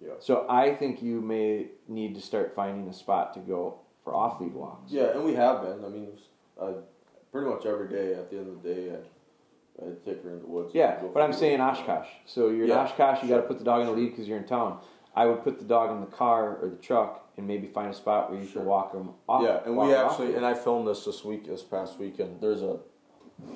Yeah. 0.00 0.12
So 0.20 0.46
I 0.48 0.74
think 0.74 1.02
you 1.02 1.20
may 1.20 1.68
need 1.88 2.14
to 2.14 2.20
start 2.20 2.54
finding 2.54 2.86
a 2.88 2.92
spot 2.92 3.34
to 3.34 3.40
go 3.40 3.80
for 4.04 4.14
off 4.14 4.40
lead 4.40 4.54
walks. 4.54 4.92
Yeah, 4.92 5.10
and 5.14 5.24
we 5.24 5.34
have 5.34 5.62
been. 5.62 5.84
I 5.84 5.88
mean, 5.88 6.08
I, 6.62 6.74
pretty 7.36 7.50
much 7.50 7.66
every 7.66 7.88
day. 7.88 8.14
At 8.14 8.30
the 8.30 8.38
end 8.38 8.48
of 8.48 8.62
the 8.62 8.74
day, 8.74 8.90
I 8.92 9.84
I 9.84 9.88
take 10.06 10.22
her 10.22 10.30
in 10.30 10.40
the 10.40 10.46
woods. 10.46 10.70
Yeah, 10.74 11.02
but 11.12 11.20
I'm 11.22 11.32
saying. 11.34 11.60
Oshkosh. 11.60 12.08
So 12.24 12.48
you're 12.48 12.66
Yeah, 12.66 12.80
in 12.80 12.86
Oshkosh, 12.86 13.22
you 13.22 13.28
got 13.28 13.36
to 13.36 13.42
put 13.42 13.58
the 13.58 13.64
dog 13.64 13.80
in 13.82 13.86
the 13.86 13.92
lead 13.92 14.10
because 14.10 14.26
you're 14.26 14.38
in 14.38 14.46
town. 14.46 14.80
I 15.14 15.26
would 15.26 15.42
put 15.44 15.58
the 15.58 15.64
dog 15.66 15.90
in 15.90 16.00
the 16.00 16.06
car 16.06 16.56
or 16.56 16.68
the 16.68 16.76
truck 16.76 17.30
and 17.36 17.46
maybe 17.46 17.66
find 17.66 17.90
a 17.90 17.94
spot 17.94 18.30
where 18.30 18.40
you 18.40 18.46
Sure. 18.46 18.62
can 18.62 18.68
walk 18.68 18.92
them 18.92 19.10
off. 19.28 19.42
Yeah, 19.42 19.60
and 19.66 19.76
we 19.76 19.94
actually, 19.94 20.34
and 20.34 20.44
I 20.46 20.54
filmed 20.54 20.88
this 20.88 21.04
this 21.04 21.24
week, 21.24 21.46
this 21.46 21.62
past 21.62 21.98
weekend. 21.98 22.40
There's 22.40 22.62
a 22.62 22.78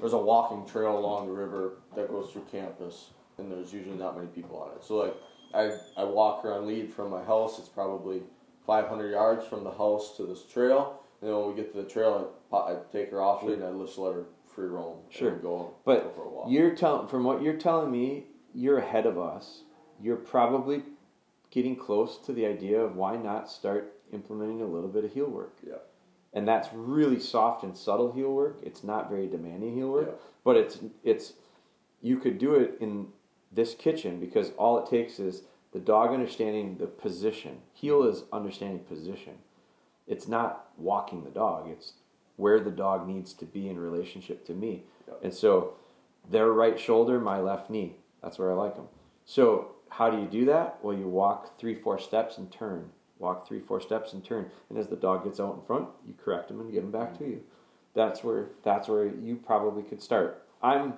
there's 0.01 0.13
a 0.13 0.19
walking 0.19 0.67
trail 0.67 0.99
along 0.99 1.27
the 1.27 1.33
river 1.33 1.79
that 1.97 2.09
goes 2.09 2.31
through 2.31 2.45
campus, 2.53 3.11
and 3.39 3.51
there's 3.51 3.73
usually 3.73 3.97
not 3.97 4.15
many 4.15 4.29
people 4.29 4.59
on 4.59 4.77
it. 4.77 4.85
So 4.85 4.97
like, 4.97 5.17
I 5.55 5.73
I 5.97 6.05
walk 6.05 6.43
her 6.43 6.53
on 6.53 6.67
lead 6.67 6.93
from 6.93 7.11
my 7.11 7.25
house. 7.25 7.59
It's 7.59 7.69
probably 7.69 8.23
500 8.67 9.11
yards 9.11 9.47
from 9.47 9.65
the 9.65 9.71
house 9.73 10.17
to 10.19 10.27
this 10.27 10.43
trail. 10.45 11.01
And 11.21 11.29
then 11.31 11.37
when 11.39 11.49
we 11.49 11.55
get 11.55 11.73
to 11.73 11.83
the 11.83 11.89
trail, 11.89 12.31
I, 12.53 12.77
take 12.93 13.11
her 13.11 13.23
off 13.23 13.43
lead 13.43 13.59
and 13.59 13.65
I 13.65 13.85
just 13.85 13.99
let 13.99 14.15
her 14.15 14.25
free 14.55 14.69
roam. 14.69 14.99
Sure. 15.09 15.33
and 15.33 15.43
go 15.43 15.75
But 15.85 16.05
go 16.05 16.11
for 16.11 16.25
a 16.25 16.29
walk. 16.29 16.47
You're 16.51 16.75
telling 16.75 17.09
from 17.09 17.25
what 17.25 17.43
you're 17.43 17.57
telling 17.57 17.91
me, 17.91 18.25
you're 18.55 18.79
ahead 18.79 19.07
of 19.07 19.19
us. 19.19 19.63
You're 20.03 20.17
probably 20.17 20.83
getting 21.51 21.77
close 21.77 22.19
to 22.19 22.33
the 22.33 22.47
idea 22.47 22.81
of 22.81 22.97
why 22.97 23.17
not 23.17 23.51
start 23.51 23.95
implementing 24.13 24.63
a 24.63 24.67
little 24.67 24.89
bit 24.89 25.05
of 25.05 25.13
heel 25.13 25.29
work. 25.29 25.57
Yeah. 25.67 25.75
And 26.33 26.47
that's 26.47 26.69
really 26.73 27.19
soft 27.19 27.65
and 27.65 27.77
subtle 27.77 28.13
heel 28.13 28.33
work. 28.33 28.61
It's 28.63 28.85
not 28.85 29.11
very 29.11 29.27
demanding 29.27 29.75
heel 29.75 29.91
work, 29.91 30.09
Yeah. 30.09 30.15
but 30.45 30.57
it's 30.57 30.79
it's 31.03 31.35
you 32.01 32.19
could 32.19 32.39
do 32.39 32.55
it 32.55 32.77
in 32.81 33.09
this 33.53 33.75
kitchen 33.75 34.21
because 34.21 34.53
all 34.57 34.79
it 34.79 34.89
takes 34.89 35.19
is 35.19 35.43
the 35.73 35.81
dog 35.81 36.13
understanding 36.13 36.79
the 36.79 36.87
position. 36.87 37.59
Heel 37.73 38.01
mm-hmm. 38.01 38.13
is 38.13 38.25
understanding 38.33 38.81
position. 38.81 39.35
It's 40.07 40.29
not 40.29 40.71
walking 40.77 41.25
the 41.25 41.31
dog. 41.31 41.69
It's 41.69 41.95
where 42.41 42.59
the 42.59 42.71
dog 42.71 43.07
needs 43.07 43.35
to 43.35 43.45
be 43.45 43.69
in 43.69 43.79
relationship 43.79 44.47
to 44.47 44.55
me. 44.55 44.85
Yeah. 45.07 45.15
And 45.23 45.35
so 45.35 45.75
their 46.29 46.51
right 46.53 46.81
shoulder, 46.81 47.21
my 47.21 47.39
left 47.39 47.71
knee. 47.71 47.97
That's 48.23 48.39
where 48.39 48.51
I 48.51 48.55
like 48.55 48.77
them. 48.77 48.89
So 49.25 49.73
how 49.91 50.11
do 50.11 50.19
you 50.19 50.27
do 50.27 50.47
that? 50.47 50.79
Well, 50.83 50.97
you 50.97 51.07
walk 51.07 51.59
three, 51.59 51.75
four 51.75 51.99
steps 51.99 52.39
and 52.39 52.51
turn. 52.51 52.91
Walk 53.19 53.47
three, 53.47 53.61
four 53.61 53.81
steps 53.81 54.15
and 54.15 54.25
turn. 54.25 54.51
And 54.71 54.79
as 54.79 54.89
the 54.89 54.97
dog 54.97 55.25
gets 55.25 55.39
out 55.39 55.55
in 55.55 55.61
front, 55.67 55.89
you 56.07 56.15
correct 56.15 56.51
him 56.51 56.61
and 56.61 56.73
get 56.73 56.83
him 56.83 56.91
back 56.91 57.19
to 57.19 57.25
you. 57.25 57.43
That's 57.95 58.25
where 58.25 58.47
that's 58.63 58.89
where 58.89 59.05
you 59.05 59.37
probably 59.37 59.83
could 59.83 60.01
start. 60.01 60.47
I'm 60.63 60.95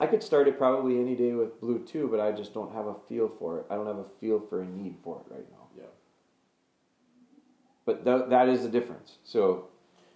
I 0.00 0.06
could 0.06 0.22
start 0.22 0.48
it 0.48 0.58
probably 0.58 1.00
any 1.00 1.14
day 1.14 1.32
with 1.32 1.60
Blü 1.60 1.86
too, 1.86 2.08
but 2.08 2.20
I 2.20 2.32
just 2.32 2.52
don't 2.52 2.74
have 2.74 2.86
a 2.86 2.96
feel 3.08 3.32
for 3.38 3.60
it. 3.60 3.66
I 3.70 3.76
don't 3.76 3.86
have 3.86 3.98
a 3.98 4.08
feel 4.20 4.40
for 4.40 4.60
a 4.60 4.66
need 4.66 4.96
for 5.02 5.20
it 5.20 5.32
right 5.32 5.46
now. 5.50 5.68
Yeah. 5.78 5.84
But 7.86 8.04
th- 8.04 8.28
that 8.28 8.48
is 8.48 8.62
the 8.62 8.68
difference. 8.68 9.18
So 9.22 9.68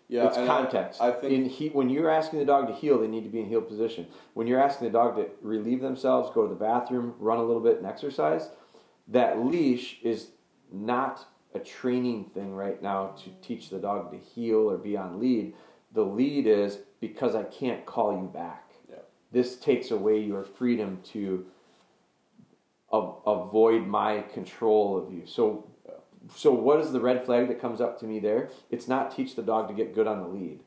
Yeah, 0.08 0.26
it's 0.26 0.38
and 0.38 0.50
I- 0.50 0.62
context. 0.62 1.00
I, 1.00 1.12
think 1.12 1.32
in 1.32 1.44
he, 1.44 1.68
when 1.68 1.90
you're 1.90 2.10
asking 2.10 2.38
the 2.38 2.44
dog 2.46 2.66
to 2.68 2.72
heel, 2.74 2.98
they 2.98 3.06
need 3.06 3.24
to 3.24 3.28
be 3.28 3.40
in 3.40 3.46
heel 3.46 3.60
position. 3.60 4.06
When 4.34 4.46
you're 4.46 4.60
asking 4.60 4.88
the 4.88 4.92
dog 4.92 5.16
to 5.16 5.28
relieve 5.42 5.82
themselves, 5.82 6.30
go 6.34 6.42
to 6.42 6.48
the 6.48 6.58
bathroom, 6.58 7.14
run 7.18 7.38
a 7.38 7.42
little 7.42 7.62
bit, 7.62 7.76
and 7.76 7.86
exercise, 7.86 8.48
that 9.08 9.44
leash 9.44 9.98
is 10.02 10.28
not 10.72 11.26
a 11.54 11.58
training 11.58 12.24
thing 12.34 12.54
right 12.54 12.82
now 12.82 13.08
to 13.22 13.30
teach 13.46 13.68
the 13.70 13.78
dog 13.78 14.10
to 14.12 14.18
heel 14.18 14.70
or 14.70 14.78
be 14.78 14.96
on 14.96 15.20
lead. 15.20 15.54
The 15.92 16.02
lead 16.04 16.46
is 16.46 16.78
because 17.00 17.34
I 17.34 17.42
can't 17.44 17.84
call 17.84 18.12
you 18.12 18.28
back. 18.28 18.70
Yeah. 18.90 18.96
This 19.32 19.56
takes 19.56 19.90
away 19.90 20.20
your 20.20 20.44
freedom 20.44 21.00
to 21.12 21.46
a- 22.92 23.12
avoid 23.26 23.86
my 23.86 24.22
control 24.22 24.96
of 24.96 25.12
you. 25.12 25.26
So. 25.26 25.66
So 26.34 26.52
what 26.52 26.80
is 26.80 26.92
the 26.92 27.00
red 27.00 27.24
flag 27.24 27.48
that 27.48 27.60
comes 27.60 27.80
up 27.80 27.98
to 28.00 28.06
me 28.06 28.18
there? 28.20 28.50
It's 28.70 28.88
not 28.88 29.14
teach 29.14 29.36
the 29.36 29.42
dog 29.42 29.68
to 29.68 29.74
get 29.74 29.94
good 29.94 30.06
on 30.06 30.20
the 30.20 30.28
lead. 30.28 30.60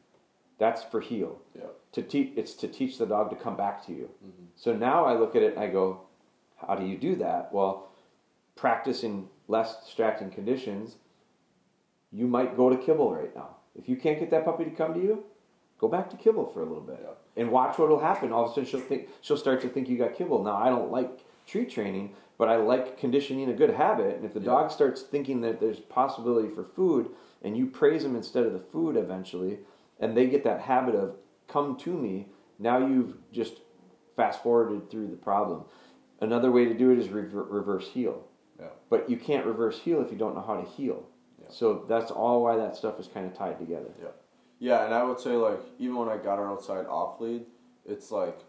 That's 0.58 0.84
for 0.84 1.02
heel. 1.02 1.40
Yeah. 1.56 1.64
To 1.94 2.02
teach 2.04 2.34
it's 2.36 2.54
to 2.56 2.68
teach 2.68 2.98
the 2.98 3.06
dog 3.06 3.30
to 3.32 3.36
come 3.36 3.56
back 3.58 3.86
to 3.88 3.92
you. 3.94 4.10
Mhm. 4.24 4.48
So 4.56 4.76
now 4.76 5.06
I 5.06 5.16
look 5.18 5.36
at 5.36 5.42
it 5.42 5.56
and 5.56 5.64
I 5.64 5.68
go, 5.68 6.02
how 6.58 6.76
do 6.76 6.86
you 6.86 6.98
do 6.98 7.16
that? 7.16 7.52
Well, 7.54 7.88
practice 8.56 9.04
in 9.04 9.28
less 9.48 9.84
distracting 9.84 10.30
conditions. 10.30 10.98
You 12.12 12.28
might 12.28 12.56
go 12.56 12.70
to 12.70 12.78
kibble 12.78 13.14
right 13.14 13.34
now. 13.36 13.56
If 13.76 13.88
you 13.90 13.96
can't 13.96 14.20
get 14.20 14.30
that 14.32 14.46
puppy 14.46 14.66
to 14.66 14.70
come 14.72 14.94
to 14.94 15.00
you, 15.02 15.24
go 15.80 15.88
back 15.88 16.10
to 16.12 16.18
kibble 16.18 16.46
for 16.48 16.62
a 16.62 16.66
little 16.66 16.84
bit 16.84 17.00
Yeah. 17.02 17.14
and 17.42 17.52
watch 17.52 17.80
what 17.80 17.90
will 17.90 18.00
happen. 18.00 18.32
All 18.32 18.44
of 18.46 18.52
a 18.52 18.54
sudden, 18.54 18.66
she'll 18.66 18.80
think 18.82 19.10
she'll 19.22 19.38
start 19.38 19.62
to 19.62 19.70
think 19.70 19.90
you 19.90 19.98
got 19.98 20.14
kibble. 20.14 20.44
Now, 20.44 20.56
I 20.58 20.70
don't 20.70 20.92
like 20.92 21.10
treat 21.48 21.70
training, 21.70 22.14
but 22.42 22.50
I 22.50 22.56
like 22.56 22.98
conditioning 22.98 23.52
a 23.52 23.54
good 23.54 23.70
habit. 23.70 24.16
And 24.16 24.26
if 24.26 24.34
the 24.34 24.40
Yeah. 24.40 24.48
dog 24.48 24.72
starts 24.72 25.04
thinking 25.04 25.42
that 25.42 25.60
there's 25.60 25.80
possibility 25.80 26.50
for 26.50 26.64
food, 26.64 27.12
and 27.44 27.56
you 27.56 27.68
praise 27.68 28.02
them 28.02 28.16
instead 28.16 28.48
of 28.48 28.54
the 28.54 28.60
food 28.60 28.98
eventually, 28.98 29.60
and 30.00 30.18
they 30.18 30.26
get 30.26 30.44
that 30.46 30.62
habit 30.62 30.96
of 30.96 31.18
come 31.48 31.76
to 31.76 31.94
me, 31.94 32.30
now 32.58 32.80
you've 32.80 33.16
just 33.32 33.62
fast 34.16 34.42
forwarded 34.42 34.90
through 34.90 35.10
the 35.10 35.18
problem. 35.18 35.66
Another 36.20 36.52
way 36.52 36.66
to 36.66 36.74
do 36.74 36.90
it 36.90 36.98
is 36.98 37.10
rever- 37.10 37.44
reverse 37.44 37.88
heel. 37.90 38.24
Yeah. 38.60 38.70
But 38.90 39.08
you 39.08 39.18
can't 39.18 39.46
reverse 39.46 39.78
heel 39.78 40.02
if 40.02 40.12
you 40.12 40.18
don't 40.18 40.34
know 40.34 40.42
how 40.42 40.56
to 40.56 40.64
heel. 40.68 41.06
Yeah. 41.40 41.46
So 41.50 41.86
that's 41.88 42.10
all 42.10 42.42
why 42.42 42.56
that 42.56 42.76
stuff 42.76 43.00
is 43.00 43.08
kind 43.08 43.28
of 43.28 43.36
tied 43.36 43.60
together. 43.60 43.94
Yeah. 44.02 44.14
Yeah, 44.58 44.86
and 44.86 44.96
I 44.96 45.04
would 45.04 45.20
say 45.20 45.36
like 45.36 45.62
even 45.78 45.96
when 45.96 46.10
I 46.10 46.18
got 46.18 46.40
her 46.40 46.48
outside 46.48 46.88
off 46.88 47.22
lead, 47.22 47.46
it's 47.86 48.12
like 48.12 48.40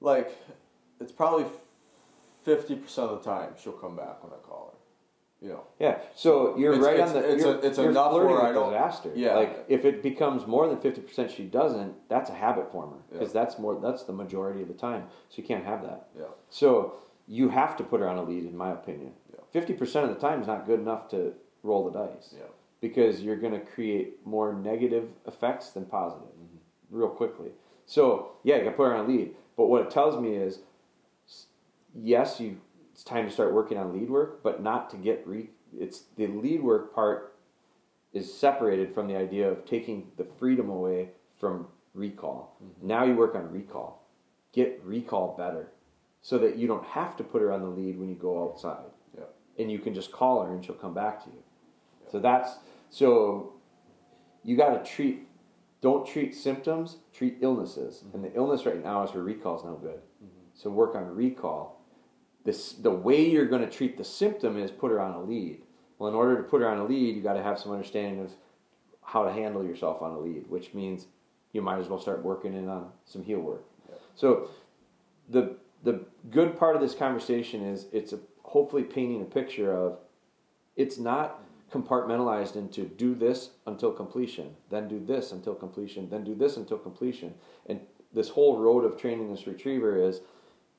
like 0.00 0.38
it's 1.00 1.10
probably 1.12 1.46
fifty 2.44 2.76
percent 2.76 3.10
of 3.10 3.22
the 3.24 3.30
time 3.30 3.50
she'll 3.60 3.72
come 3.72 3.96
back 3.96 4.22
when 4.22 4.32
I 4.32 4.36
call 4.42 4.72
her. 4.72 4.78
You 5.46 5.52
know. 5.52 5.64
Yeah, 5.78 5.98
so 6.14 6.56
you're 6.56 6.72
It's- 6.72 6.84
right 6.86 6.94
it's- 6.94 7.08
on 7.14 7.20
the. 7.20 7.32
it's 7.34 7.44
you're, 7.44 7.54
a- 7.54 7.58
it's 7.58 7.78
you're 7.78 7.90
enough 7.90 8.12
flirting 8.12 8.30
where 8.32 8.42
I 8.42 8.52
don't- 8.52 8.72
disaster. 8.72 9.10
Yeah. 9.14 9.34
like 9.34 9.64
if 9.68 9.84
it 9.84 10.02
becomes 10.02 10.46
more 10.46 10.66
than 10.68 10.78
fifty 10.78 11.00
percent, 11.02 11.30
she 11.30 11.44
doesn't. 11.44 12.08
That's 12.08 12.30
a 12.30 12.34
habit 12.34 12.70
former 12.72 12.98
because 13.10 13.34
Yeah. 13.34 13.40
that's 13.42 13.58
more. 13.58 13.74
That's 13.80 14.04
the 14.04 14.12
majority 14.12 14.62
of 14.62 14.68
the 14.68 14.74
time. 14.74 15.08
So 15.28 15.42
you 15.42 15.44
can't 15.44 15.64
have 15.64 15.82
that. 15.82 16.08
Yeah. 16.16 16.24
So 16.50 16.94
you 17.26 17.48
have 17.50 17.76
to 17.78 17.84
put 17.84 18.00
her 18.00 18.08
on 18.08 18.16
a 18.18 18.22
lead, 18.22 18.44
in 18.44 18.56
my 18.56 18.70
opinion. 18.72 19.12
Yeah. 19.32 19.40
Fifty 19.50 19.74
percent 19.74 20.08
of 20.08 20.14
the 20.14 20.20
time 20.20 20.40
is 20.40 20.46
not 20.46 20.66
good 20.66 20.80
enough 20.80 21.08
to 21.08 21.34
roll 21.62 21.90
the 21.90 21.98
dice. 22.06 22.34
Yeah. 22.36 22.44
Because 22.80 23.22
you're 23.22 23.36
going 23.36 23.54
to 23.54 23.60
create 23.60 24.24
more 24.26 24.52
negative 24.52 25.08
effects 25.26 25.70
than 25.70 25.86
positive, 25.86 26.28
Mm-hmm. 26.28 26.98
real 26.98 27.08
quickly. 27.08 27.50
So 27.86 28.32
yeah, 28.44 28.56
you 28.58 28.64
to 28.64 28.70
put 28.70 28.84
her 28.88 28.94
on 28.94 29.04
a 29.04 29.08
lead. 29.08 29.34
But 29.56 29.66
what 29.66 29.82
it 29.82 29.90
tells 29.90 30.20
me 30.20 30.34
is, 30.36 30.60
yes, 31.94 32.40
you. 32.40 32.60
It's 32.92 33.02
time 33.02 33.26
to 33.26 33.32
start 33.32 33.52
working 33.52 33.76
on 33.76 33.92
lead 33.92 34.08
work, 34.10 34.42
but 34.42 34.62
not 34.62 34.88
to 34.90 34.96
get 34.96 35.26
re. 35.26 35.50
It's 35.76 36.04
the 36.16 36.28
lead 36.28 36.62
work 36.62 36.94
part 36.94 37.34
is 38.12 38.32
separated 38.32 38.94
from 38.94 39.08
the 39.08 39.16
idea 39.16 39.48
of 39.50 39.64
taking 39.64 40.12
the 40.16 40.24
freedom 40.38 40.70
away 40.70 41.08
from 41.40 41.66
recall. 41.94 42.56
Mm-hmm. 42.62 42.86
Now 42.86 43.04
you 43.04 43.14
work 43.16 43.34
on 43.34 43.50
recall. 43.50 44.06
Get 44.52 44.80
recall 44.84 45.34
better. 45.36 45.72
so 46.24 46.38
that 46.38 46.56
you 46.56 46.66
don't 46.66 46.84
have 46.86 47.16
to 47.18 47.22
put 47.22 47.42
her 47.42 47.52
on 47.52 47.60
the 47.60 47.68
lead 47.68 47.98
when 47.98 48.08
you 48.08 48.14
go 48.14 48.44
outside. 48.44 48.86
Yeah. 49.16 49.24
And 49.58 49.70
you 49.70 49.78
can 49.78 49.92
just 49.92 50.10
call 50.10 50.42
her 50.42 50.54
and 50.54 50.64
she'll 50.64 50.74
come 50.74 50.94
back 50.94 51.22
to 51.24 51.30
you. 51.30 51.42
So 52.10 52.18
that's 52.18 52.52
so 52.88 53.52
you 54.42 54.56
got 54.56 54.82
to 54.82 54.90
treat 54.90 55.28
don't 55.82 56.06
treat 56.06 56.34
symptoms, 56.34 56.96
treat 57.12 57.36
illnesses. 57.42 57.96
Mm-hmm. 57.96 58.16
And 58.16 58.24
the 58.24 58.34
illness 58.34 58.64
right 58.64 58.82
now 58.82 59.02
is 59.02 59.10
her 59.10 59.22
recall 59.22 59.58
is 59.58 59.64
no 59.64 59.74
good. 59.74 59.98
Mm-hmm. 59.98 60.46
So 60.54 60.70
work 60.70 60.94
on 60.94 61.14
recall. 61.14 61.73
This 62.44 62.72
the 62.72 62.90
way 62.90 63.28
you're 63.28 63.46
going 63.46 63.62
to 63.62 63.70
treat 63.70 63.96
the 63.96 64.04
symptom 64.04 64.58
is 64.58 64.70
put 64.70 64.90
her 64.90 65.00
on 65.00 65.14
a 65.14 65.22
lead. 65.22 65.62
Well, 65.98 66.08
in 66.08 66.14
order 66.14 66.36
to 66.36 66.42
put 66.42 66.60
her 66.60 66.68
on 66.68 66.78
a 66.78 66.84
lead, 66.84 67.16
you 67.16 67.22
got 67.22 67.34
to 67.34 67.42
have 67.42 67.58
some 67.58 67.72
understanding 67.72 68.20
of 68.20 68.30
how 69.02 69.24
to 69.24 69.32
handle 69.32 69.64
yourself 69.64 70.02
on 70.02 70.12
a 70.12 70.18
lead, 70.18 70.44
which 70.48 70.74
means 70.74 71.06
you 71.52 71.62
might 71.62 71.78
as 71.78 71.88
well 71.88 72.00
start 72.00 72.22
working 72.22 72.54
in 72.54 72.68
on 72.68 72.90
some 73.04 73.22
heel 73.22 73.38
work. 73.38 73.64
So 74.14 74.48
the 75.28 75.56
the 75.82 76.04
good 76.30 76.58
part 76.58 76.76
of 76.76 76.82
this 76.82 76.94
conversation 76.94 77.62
is 77.62 77.86
it's 77.92 78.12
a, 78.12 78.18
hopefully 78.42 78.82
painting 78.82 79.20
a 79.22 79.24
picture 79.24 79.72
of 79.72 79.98
it's 80.76 80.98
not 80.98 81.42
compartmentalized 81.70 82.56
into 82.56 82.84
do 82.84 83.14
this 83.14 83.50
until 83.66 83.92
completion, 83.92 84.54
then 84.70 84.88
do 84.88 85.00
this 85.04 85.32
until 85.32 85.54
completion, 85.54 86.08
then 86.08 86.24
do 86.24 86.34
this 86.34 86.56
until 86.56 86.78
completion. 86.78 87.34
And 87.66 87.80
this 88.12 88.28
whole 88.28 88.58
road 88.58 88.84
of 88.84 88.98
training 88.98 89.30
this 89.30 89.46
retriever 89.46 89.96
is 90.00 90.20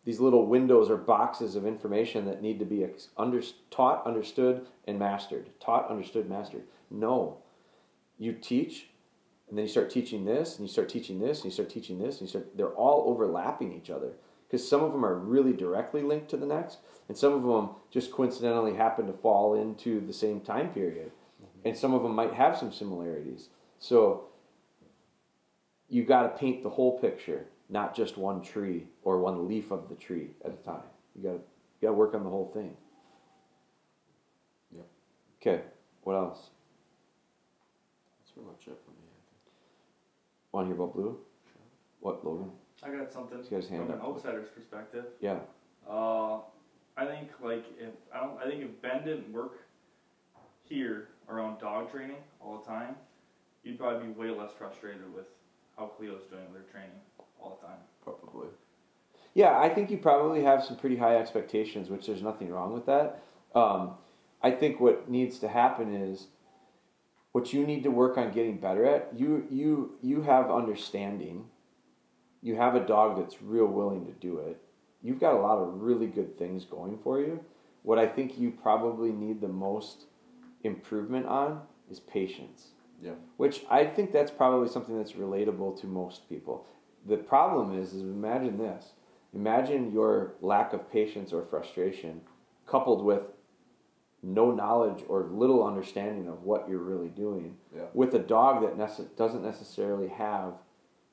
these 0.05 0.19
little 0.19 0.45
windows 0.45 0.89
or 0.89 0.97
boxes 0.97 1.55
of 1.55 1.65
information 1.65 2.25
that 2.25 2.41
need 2.41 2.59
to 2.59 2.65
be 2.65 2.87
under, 3.17 3.41
taught, 3.71 4.05
understood, 4.05 4.67
and 4.87 4.99
mastered. 4.99 5.49
Taught, 5.59 5.89
understood, 5.89 6.29
mastered. 6.29 6.63
No. 6.91 7.39
You 8.17 8.33
teach, 8.33 8.89
and 9.49 9.57
then 9.57 9.65
you 9.65 9.71
start 9.71 9.89
teaching 9.89 10.23
this, 10.23 10.57
and 10.57 10.67
you 10.67 10.71
start 10.71 10.89
teaching 10.89 11.19
this, 11.19 11.39
and 11.39 11.45
you 11.45 11.51
start 11.51 11.69
teaching 11.69 11.97
this, 11.97 12.19
and 12.19 12.21
you 12.21 12.27
start, 12.27 12.55
they're 12.55 12.67
all 12.67 13.09
overlapping 13.09 13.73
each 13.73 13.89
other. 13.89 14.11
Because 14.47 14.67
some 14.67 14.83
of 14.83 14.91
them 14.91 15.03
are 15.03 15.17
really 15.17 15.53
directly 15.53 16.03
linked 16.03 16.29
to 16.29 16.37
the 16.37 16.45
next, 16.45 16.77
and 17.09 17.17
some 17.17 17.33
of 17.33 17.41
them 17.41 17.75
just 17.89 18.11
coincidentally 18.11 18.75
happen 18.75 19.07
to 19.07 19.13
fall 19.13 19.55
into 19.55 20.05
the 20.05 20.13
same 20.13 20.39
time 20.39 20.69
period. 20.69 21.11
Mm-hmm. 21.41 21.69
And 21.69 21.77
some 21.77 21.95
of 21.95 22.03
them 22.03 22.13
might 22.13 22.33
have 22.33 22.55
some 22.55 22.71
similarities. 22.71 23.49
So 23.79 24.25
you 25.89 26.03
got 26.03 26.23
to 26.23 26.29
paint 26.29 26.61
the 26.61 26.69
whole 26.69 26.99
picture, 26.99 27.47
not 27.69 27.95
just 27.95 28.17
one 28.17 28.41
tree 28.41 28.87
or 29.03 29.19
one 29.19 29.47
leaf 29.47 29.71
of 29.71 29.89
the 29.89 29.95
tree 29.95 30.29
at 30.43 30.51
a 30.51 30.65
time. 30.65 30.83
You 31.15 31.23
got 31.23 31.29
to 31.29 31.39
you 31.81 31.87
got 31.87 31.87
to 31.89 31.93
work 31.93 32.13
on 32.13 32.23
the 32.23 32.29
whole 32.29 32.51
thing. 32.53 32.75
Yep. 34.75 34.85
Okay. 35.41 35.63
What 36.03 36.15
else? 36.15 36.49
That's 38.19 38.31
pretty 38.31 38.47
much 38.47 38.61
it 38.67 38.79
for 38.85 38.91
me. 38.91 38.97
Want 40.51 40.69
to 40.69 40.73
hear 40.73 40.81
about 40.81 40.95
Blü? 40.95 41.15
What, 41.99 42.25
Logan? 42.25 42.51
I 42.83 42.89
got 42.89 43.11
something 43.11 43.39
He's 43.39 43.49
got 43.49 43.57
his 43.57 43.69
hand 43.69 43.87
from 43.87 43.95
an 43.95 44.01
outsider's 44.01 44.49
perspective. 44.49 45.05
Yeah. 45.19 45.39
Uh, 45.89 46.37
I 46.97 47.05
think 47.05 47.29
like 47.43 47.65
if 47.79 47.89
I 48.13 48.19
don't, 48.21 48.39
I 48.39 48.49
think 48.49 48.63
if 48.63 48.81
Ben 48.81 49.03
didn't 49.03 49.31
work 49.33 49.59
here 50.63 51.09
around 51.29 51.59
dog 51.59 51.91
training 51.91 52.17
all 52.39 52.59
the 52.59 52.65
time, 52.65 52.95
you'd 53.63 53.79
probably 53.79 54.07
be 54.07 54.13
way 54.13 54.29
less 54.29 54.51
frustrated 54.57 55.13
with 55.13 55.25
how 55.77 55.91
Clio's 55.99 56.23
doing 56.29 56.45
with 56.53 56.61
her 56.61 56.71
training 56.71 56.99
all 57.41 57.59
the 57.61 57.67
time. 57.67 57.77
Probably. 58.03 58.47
Yeah, 59.33 59.59
I 59.59 59.69
think 59.69 59.91
you 59.91 59.97
probably 59.97 60.43
have 60.43 60.63
some 60.63 60.77
pretty 60.77 60.97
high 60.97 61.17
expectations, 61.17 61.89
which 61.89 62.07
there's 62.07 62.21
nothing 62.21 62.49
wrong 62.49 62.73
with 62.73 62.85
that. 62.85 63.21
Um, 63.53 63.91
I 64.41 64.51
think 64.51 64.79
what 64.79 65.09
needs 65.09 65.39
to 65.39 65.47
happen 65.47 65.93
is 65.93 66.27
what 67.31 67.51
you 67.51 67.65
need 67.65 67.83
to 67.83 67.91
work 67.91 68.17
on 68.17 68.31
getting 68.31 68.57
better 68.57 68.85
at. 68.85 69.09
You 69.13 69.45
you 69.49 69.97
you 70.01 70.21
have 70.21 70.49
understanding. 70.49 71.45
You 72.41 72.55
have 72.55 72.75
a 72.75 72.79
dog 72.79 73.17
that's 73.17 73.41
real 73.41 73.65
willing 73.65 74.05
to 74.05 74.11
do 74.13 74.37
it. 74.37 74.61
You've 75.01 75.19
got 75.19 75.33
a 75.33 75.39
lot 75.39 75.57
of 75.57 75.81
really 75.81 76.07
good 76.07 76.37
things 76.37 76.63
going 76.63 76.99
for 77.03 77.19
you. 77.19 77.43
What 77.83 77.99
I 77.99 78.07
think 78.07 78.39
you 78.39 78.51
probably 78.51 79.11
need 79.11 79.41
the 79.41 79.47
most 79.47 80.05
improvement 80.63 81.25
on 81.25 81.61
is 81.89 81.99
patience. 81.99 82.67
Yeah. 83.01 83.13
Which 83.37 83.63
I 83.69 83.85
think 83.85 84.11
that's 84.11 84.31
probably 84.31 84.69
something 84.69 84.97
that's 84.97 85.13
relatable 85.13 85.79
to 85.81 85.87
most 85.87 86.29
people. 86.29 86.65
The 87.05 87.17
problem 87.17 87.77
is, 87.77 87.93
is 87.93 88.01
imagine 88.01 88.57
this. 88.57 88.93
Imagine 89.33 89.91
your 89.91 90.33
lack 90.41 90.73
of 90.73 90.89
patience 90.91 91.33
or 91.33 91.43
frustration 91.43 92.21
coupled 92.65 93.03
with 93.03 93.21
no 94.23 94.51
knowledge 94.51 95.03
or 95.07 95.23
little 95.23 95.63
understanding 95.65 96.27
of 96.27 96.43
what 96.43 96.67
you're 96.67 96.79
really 96.79 97.09
doing 97.09 97.57
Yeah. 97.75 97.83
with 97.93 98.15
a 98.15 98.19
dog 98.19 98.61
that 98.63 98.75
nece- 98.77 99.15
doesn't 99.15 99.43
necessarily 99.43 100.07
have 100.07 100.53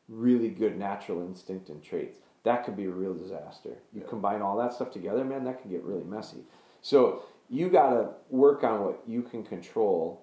really 0.09 0.48
good 0.48 0.78
natural 0.78 1.20
instinct 1.20 1.68
and 1.68 1.83
traits. 1.83 2.18
That 2.44 2.64
could 2.64 2.76
be 2.76 2.87
a 2.87 2.90
real 2.90 3.14
disaster. 3.14 3.76
You 3.92 4.00
Yeah. 4.00 4.07
combine 4.09 4.40
all 4.40 4.57
that 4.57 4.72
stuff 4.72 4.90
together, 4.90 5.24
man, 5.24 5.44
that 5.44 5.61
can 5.61 5.70
get 5.70 5.83
really 5.85 6.05
messy. 6.05 6.44
So 6.81 7.22
you 7.48 7.68
got 7.68 7.90
to 7.90 8.14
work 8.31 8.64
on 8.64 8.85
what 8.85 9.02
you 9.07 9.22
can 9.22 9.42
control, 9.44 10.22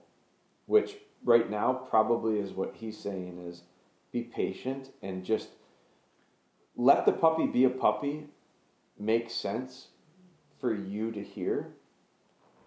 which 0.66 1.00
right 1.24 1.50
now 1.50 1.74
probably 1.74 2.40
is 2.40 2.54
what 2.54 2.74
he's 2.76 2.98
saying 2.98 3.38
is 3.40 3.64
be 4.12 4.24
patient 4.24 4.92
and 5.04 5.24
just 5.24 5.50
let 6.76 7.06
the 7.06 7.12
puppy 7.12 7.46
be 7.48 7.64
a 7.66 7.70
puppy 7.70 8.28
makes 8.98 9.34
sense 9.34 9.88
for 10.60 10.74
you 10.74 11.12
to 11.12 11.22
hear 11.24 11.74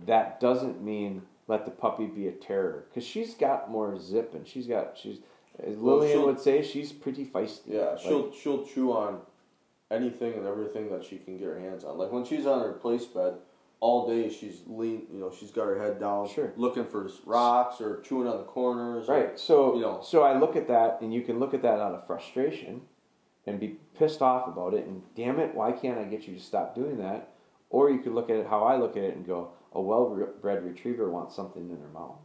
that 0.01 0.41
doesn't 0.41 0.83
mean 0.83 1.23
let 1.49 1.65
the 1.65 1.71
puppy 1.71 2.07
be 2.07 2.27
a 2.29 2.33
terror 2.33 2.85
because 2.89 3.05
she's 3.05 3.35
got 3.35 3.71
more 3.71 3.99
zip 3.99 4.35
and 4.35 4.47
she's 4.47 4.67
got 4.67 4.97
she's 4.97 5.19
as 5.63 5.77
Well, 5.77 5.97
lillian 5.99 6.17
she'll- 6.19 6.27
would 6.27 6.41
say 6.41 6.63
she's 6.63 6.93
pretty 6.93 7.25
feisty 7.27 7.61
Yeah, 7.69 7.97
she'll 7.97 8.33
she'll 8.33 8.65
chew 8.65 8.93
on 8.93 9.21
anything 9.91 10.33
and 10.35 10.47
everything 10.47 10.91
that 10.91 11.05
she 11.05 11.19
can 11.19 11.37
get 11.37 11.47
her 11.49 11.59
hands 11.61 11.85
on. 11.85 11.99
Like 11.99 12.11
when 12.11 12.25
she's 12.25 12.47
on 12.47 12.61
her 12.61 12.73
place 12.73 13.05
bed, 13.05 13.35
all 13.81 14.09
day 14.09 14.31
she's 14.31 14.63
lean. 14.67 15.03
You 15.13 15.21
know, 15.21 15.31
she's 15.31 15.51
got 15.51 15.67
her 15.67 15.79
head 15.79 16.01
down, 16.01 16.27
Sure. 16.29 16.55
looking 16.57 16.87
for 16.87 17.11
rocks 17.27 17.79
or 17.83 18.01
chewing 18.01 18.27
on 18.27 18.39
the 18.39 18.45
corners. 18.45 19.07
or- 19.09 19.13
right 19.13 19.39
so 19.39 19.75
you 19.75 19.83
know. 19.83 20.01
so 20.03 20.23
i 20.23 20.39
look 20.39 20.57
at 20.57 20.67
that 20.69 21.01
and 21.03 21.13
you 21.13 21.21
can 21.21 21.39
look 21.39 21.53
at 21.53 21.61
that 21.63 21.79
out 21.81 21.95
of 21.95 22.07
frustration 22.07 22.81
and 23.47 23.59
be 23.61 23.77
pissed 23.99 24.23
off 24.23 24.47
about 24.49 24.75
it 24.75 24.87
and 24.87 25.03
damn 25.17 25.39
it 25.41 25.55
why 25.55 25.73
can't 25.73 25.99
i 25.99 26.05
get 26.05 26.27
you 26.27 26.35
to 26.35 26.41
stop 26.41 26.75
doing 26.75 26.99
that 26.99 27.31
or 27.71 27.91
you 27.91 27.99
could 28.01 28.13
look 28.15 28.31
at 28.31 28.37
it 28.37 28.47
how 28.47 28.63
i 28.65 28.77
look 28.77 28.97
at 28.97 29.03
it 29.03 29.17
and 29.17 29.27
go 29.27 29.51
a 29.73 29.81
well-bred 29.81 30.63
retriever 30.65 31.11
wants 31.11 31.35
something 31.35 31.71
in 31.71 31.77
her 31.79 31.89
mouth 31.95 32.17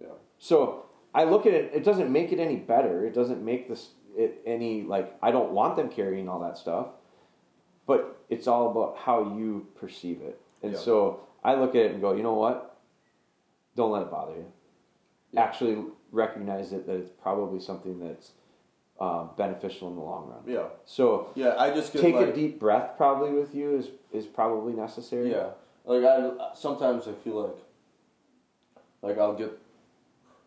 Yeah. 0.00 0.06
So 0.38 0.86
I 1.14 1.24
look 1.24 1.44
at 1.44 1.52
it. 1.52 1.72
It 1.74 1.84
doesn't 1.84 2.10
make 2.10 2.30
it 2.32 2.38
any 2.38 2.54
better. 2.56 3.04
It 3.04 3.12
doesn't 3.14 3.44
make 3.44 3.68
this 3.68 3.90
it 4.16 4.40
any 4.46 4.82
like 4.84 5.12
I 5.20 5.30
don't 5.32 5.50
want 5.50 5.76
them 5.76 5.88
carrying 5.90 6.28
all 6.28 6.38
that 6.40 6.56
stuff. 6.56 6.86
But 7.86 8.16
it's 8.30 8.46
all 8.46 8.70
about 8.70 8.96
how 8.96 9.36
you 9.36 9.66
perceive 9.74 10.20
it. 10.22 10.40
And 10.62 10.72
Yeah. 10.72 10.78
so 10.78 11.20
I 11.42 11.54
look 11.56 11.70
at 11.74 11.82
it 11.86 11.92
and 11.92 12.00
go, 12.00 12.12
you 12.14 12.22
know 12.22 12.34
what? 12.34 12.78
Don't 13.74 13.90
let 13.90 14.02
it 14.02 14.10
bother 14.10 14.36
you. 14.36 14.46
Yeah. 15.32 15.42
Actually 15.42 15.84
recognize 16.12 16.72
it 16.72 16.86
that 16.86 16.94
it's 16.96 17.10
probably 17.10 17.60
something 17.60 17.98
that's 17.98 18.32
uh, 19.00 19.24
beneficial 19.36 19.88
in 19.88 19.94
the 19.94 20.00
long 20.02 20.28
run. 20.28 20.40
Yeah. 20.46 20.64
So 20.84 21.30
Yeah. 21.34 21.54
I 21.58 21.70
just 21.70 21.92
get 21.92 22.02
take 22.02 22.14
like 22.14 22.28
a 22.28 22.32
deep 22.34 22.60
breath 22.60 22.96
probably 22.96 23.30
with 23.32 23.54
you 23.54 23.76
is 23.76 23.88
is 24.12 24.26
probably 24.26 24.72
necessary. 24.74 25.30
yeah. 25.30 25.50
Like 25.84 26.04
I 26.04 26.50
sometimes 26.54 27.08
I 27.08 27.12
feel 27.12 27.40
like 27.42 27.56
like 29.02 29.18
I'll 29.18 29.34
get 29.34 29.52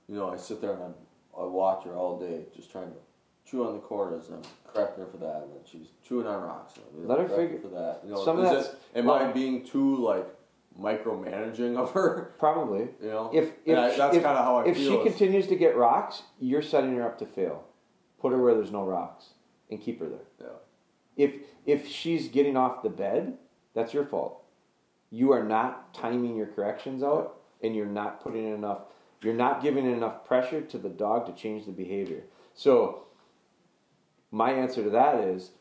you 0.07 0.15
know 0.15 0.29
I 0.31 0.37
sit 0.37 0.61
there 0.61 0.73
and 0.73 0.83
I, 0.83 1.41
I 1.41 1.45
watch 1.45 1.85
her 1.85 1.95
all 1.95 2.19
day 2.19 2.41
just 2.55 2.71
trying 2.71 2.91
to 2.91 2.97
chew 3.49 3.65
on 3.65 3.73
the 3.73 3.79
corners 3.79 4.29
and 4.29 4.37
I'm 4.37 4.43
correcting 4.71 5.03
her 5.05 5.09
for 5.09 5.17
that 5.17 5.41
and 5.43 5.51
then 5.51 5.59
she's 5.65 5.87
chewing 6.07 6.27
on 6.27 6.41
rocks 6.43 6.75
and 6.77 7.07
Let 7.07 7.19
her 7.19 7.27
figure- 7.27 7.59
for 7.59 7.69
that. 7.69 8.01
You 8.05 8.11
know, 8.13 8.23
some 8.23 8.37
of 8.37 8.43
that's- 8.43 8.67
it, 8.93 8.99
am 8.99 9.09
I 9.09 9.31
being 9.31 9.63
too 9.65 9.97
like 9.97 10.27
micromanaging 10.79 11.77
of 11.77 11.91
her? 11.91 12.33
Probably. 12.39 12.87
You 13.01 13.09
know, 13.09 13.31
If 13.33 13.51
if, 13.65 13.77
I- 13.77 13.95
that's 13.95 14.13
kind 14.17 14.25
of 14.37 14.45
how 14.45 14.57
I 14.57 14.65
if 14.67 14.77
feel. 14.77 14.91
she 14.91 14.97
is- 14.97 15.03
continues 15.15 15.47
to 15.47 15.55
get 15.55 15.75
rocks, 15.75 16.21
you're 16.39 16.61
setting 16.61 16.95
her 16.95 17.03
up 17.03 17.17
to 17.19 17.25
fail. 17.25 17.63
Put 18.23 18.31
her 18.31 18.41
where 18.41 18.55
there's 18.55 18.71
no 18.71 18.85
rocks 18.85 19.31
and 19.69 19.81
keep 19.81 19.99
her 19.99 20.07
there. 20.07 20.19
yeah, 20.39 21.25
If 21.25 21.33
if 21.65 21.89
she's 21.89 22.29
getting 22.29 22.55
off 22.55 22.81
the 22.81 22.89
bed, 22.89 23.37
that's 23.73 23.93
your 23.93 24.05
fault. 24.05 24.41
You 25.11 25.33
are 25.33 25.43
not 25.43 25.93
timing 25.93 26.37
your 26.37 26.47
corrections 26.47 27.03
out, 27.03 27.41
and 27.61 27.75
you're 27.75 27.85
not 27.85 28.23
putting 28.23 28.47
enough. 28.47 28.83
You're 29.21 29.33
not 29.33 29.61
giving 29.61 29.85
enough 29.85 30.23
pressure 30.25 30.61
to 30.61 30.77
the 30.77 30.87
dog 30.87 31.25
to 31.25 31.33
change 31.33 31.65
the 31.65 31.73
behavior. 31.73 32.23
So, 32.53 33.07
my 34.31 34.53
answer 34.53 34.85
to 34.85 34.89
that 34.91 35.19
is, 35.19 35.51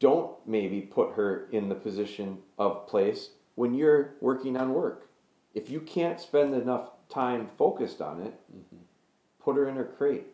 don't 0.00 0.36
maybe 0.46 0.82
put 0.82 1.14
her 1.14 1.48
in 1.50 1.70
the 1.70 1.74
position 1.74 2.40
of 2.58 2.86
place 2.86 3.30
when 3.54 3.72
you're 3.72 4.16
working 4.20 4.58
on 4.58 4.74
work. 4.74 5.08
If 5.54 5.70
you 5.70 5.80
can't 5.80 6.20
spend 6.20 6.52
enough 6.52 6.90
time 7.08 7.48
focused 7.56 8.02
on 8.02 8.20
it, 8.20 8.34
mm-hmm. 8.54 8.82
put 9.42 9.56
her 9.56 9.66
in 9.66 9.76
her 9.76 9.86
crate. 9.96 10.26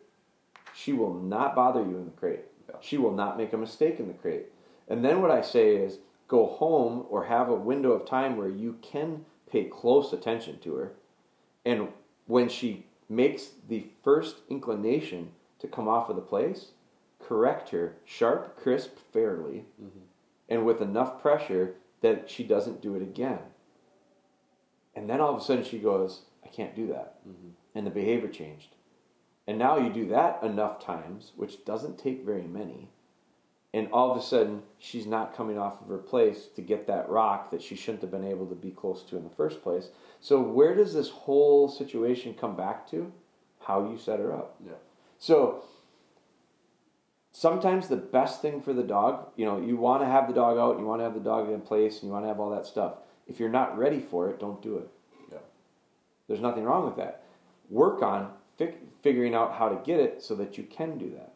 She 0.73 0.93
will 0.93 1.13
not 1.13 1.55
bother 1.55 1.81
you 1.81 1.97
in 1.97 2.05
the 2.05 2.11
crate. 2.11 2.41
Yeah. 2.69 2.75
She 2.81 2.97
will 2.97 3.11
not 3.11 3.37
make 3.37 3.53
a 3.53 3.57
mistake 3.57 3.99
in 3.99 4.07
the 4.07 4.13
crate. 4.13 4.47
And 4.87 5.03
then 5.03 5.21
what 5.21 5.31
I 5.31 5.41
say 5.41 5.75
is 5.75 5.99
go 6.27 6.45
home 6.47 7.05
or 7.09 7.25
have 7.25 7.49
a 7.49 7.55
window 7.55 7.91
of 7.91 8.05
time 8.05 8.37
where 8.37 8.49
you 8.49 8.77
can 8.81 9.25
pay 9.49 9.65
close 9.65 10.13
attention 10.13 10.59
to 10.59 10.75
her. 10.75 10.93
And 11.65 11.89
when 12.25 12.49
she 12.49 12.85
makes 13.09 13.49
the 13.67 13.87
first 14.03 14.37
inclination 14.49 15.31
to 15.59 15.67
come 15.67 15.87
off 15.87 16.09
of 16.09 16.15
the 16.15 16.21
place, 16.21 16.71
correct 17.19 17.69
her 17.69 17.95
sharp, 18.05 18.57
crisp, 18.57 18.97
fairly, 19.11 19.65
mm-hmm. 19.81 19.99
and 20.49 20.65
with 20.65 20.81
enough 20.81 21.21
pressure 21.21 21.75
that 22.01 22.29
she 22.29 22.43
doesn't 22.43 22.81
do 22.81 22.95
it 22.95 23.01
again. 23.01 23.39
And 24.95 25.09
then 25.09 25.21
all 25.21 25.33
of 25.35 25.41
a 25.41 25.43
sudden 25.43 25.63
she 25.63 25.79
goes, 25.79 26.21
I 26.43 26.47
can't 26.47 26.75
do 26.75 26.87
that. 26.87 27.19
Mm-hmm. 27.27 27.49
And 27.75 27.85
the 27.85 27.91
behavior 27.91 28.29
changed. 28.29 28.75
And 29.47 29.57
now 29.57 29.77
you 29.77 29.91
do 29.91 30.07
that 30.07 30.43
enough 30.43 30.83
times, 30.83 31.31
which 31.35 31.65
doesn't 31.65 31.97
take 31.97 32.25
very 32.25 32.47
many. 32.47 32.89
And 33.73 33.87
all 33.93 34.11
of 34.11 34.17
a 34.17 34.21
sudden, 34.21 34.63
she's 34.79 35.05
not 35.05 35.35
coming 35.35 35.57
off 35.57 35.81
of 35.81 35.87
her 35.87 35.97
place 35.97 36.47
to 36.55 36.61
get 36.61 36.87
that 36.87 37.09
rock 37.09 37.51
that 37.51 37.61
she 37.61 37.75
shouldn't 37.75 38.01
have 38.01 38.11
been 38.11 38.27
able 38.27 38.45
to 38.47 38.55
be 38.55 38.71
close 38.71 39.01
to 39.03 39.17
in 39.17 39.23
the 39.23 39.29
first 39.29 39.63
place. 39.63 39.89
So, 40.19 40.41
where 40.41 40.75
does 40.75 40.93
this 40.93 41.09
whole 41.09 41.69
situation 41.69 42.33
come 42.33 42.55
back 42.57 42.89
to? 42.91 43.11
How 43.61 43.89
you 43.89 43.97
set 43.97 44.19
her 44.19 44.33
up. 44.33 44.57
Yeah. 44.65 44.73
So, 45.19 45.63
sometimes 47.31 47.87
the 47.87 47.95
best 47.95 48.41
thing 48.41 48.61
for 48.61 48.73
the 48.73 48.83
dog, 48.83 49.27
you 49.37 49.45
know, 49.45 49.61
you 49.61 49.77
want 49.77 50.03
to 50.03 50.07
have 50.07 50.27
the 50.27 50.33
dog 50.33 50.57
out, 50.57 50.77
you 50.77 50.85
want 50.85 50.99
to 50.99 51.05
have 51.05 51.13
the 51.13 51.21
dog 51.21 51.49
in 51.49 51.61
place, 51.61 52.01
and 52.01 52.03
you 52.03 52.11
want 52.11 52.25
to 52.25 52.29
have 52.29 52.41
all 52.41 52.49
that 52.49 52.65
stuff. 52.65 52.95
If 53.25 53.39
you're 53.39 53.49
not 53.49 53.77
ready 53.77 54.01
for 54.01 54.29
it, 54.29 54.39
don't 54.39 54.61
do 54.61 54.77
it. 54.77 54.89
Yeah. 55.31 55.37
There's 56.27 56.41
nothing 56.41 56.65
wrong 56.65 56.85
with 56.85 56.97
that. 56.97 57.23
Work 57.69 58.03
on 58.03 58.33
fi- 58.67 58.77
figuring 59.01 59.33
out 59.33 59.53
how 59.53 59.69
to 59.69 59.81
get 59.83 59.99
it 59.99 60.21
so 60.21 60.35
that 60.35 60.57
you 60.57 60.63
can 60.63 60.97
do 60.97 61.09
that. 61.11 61.33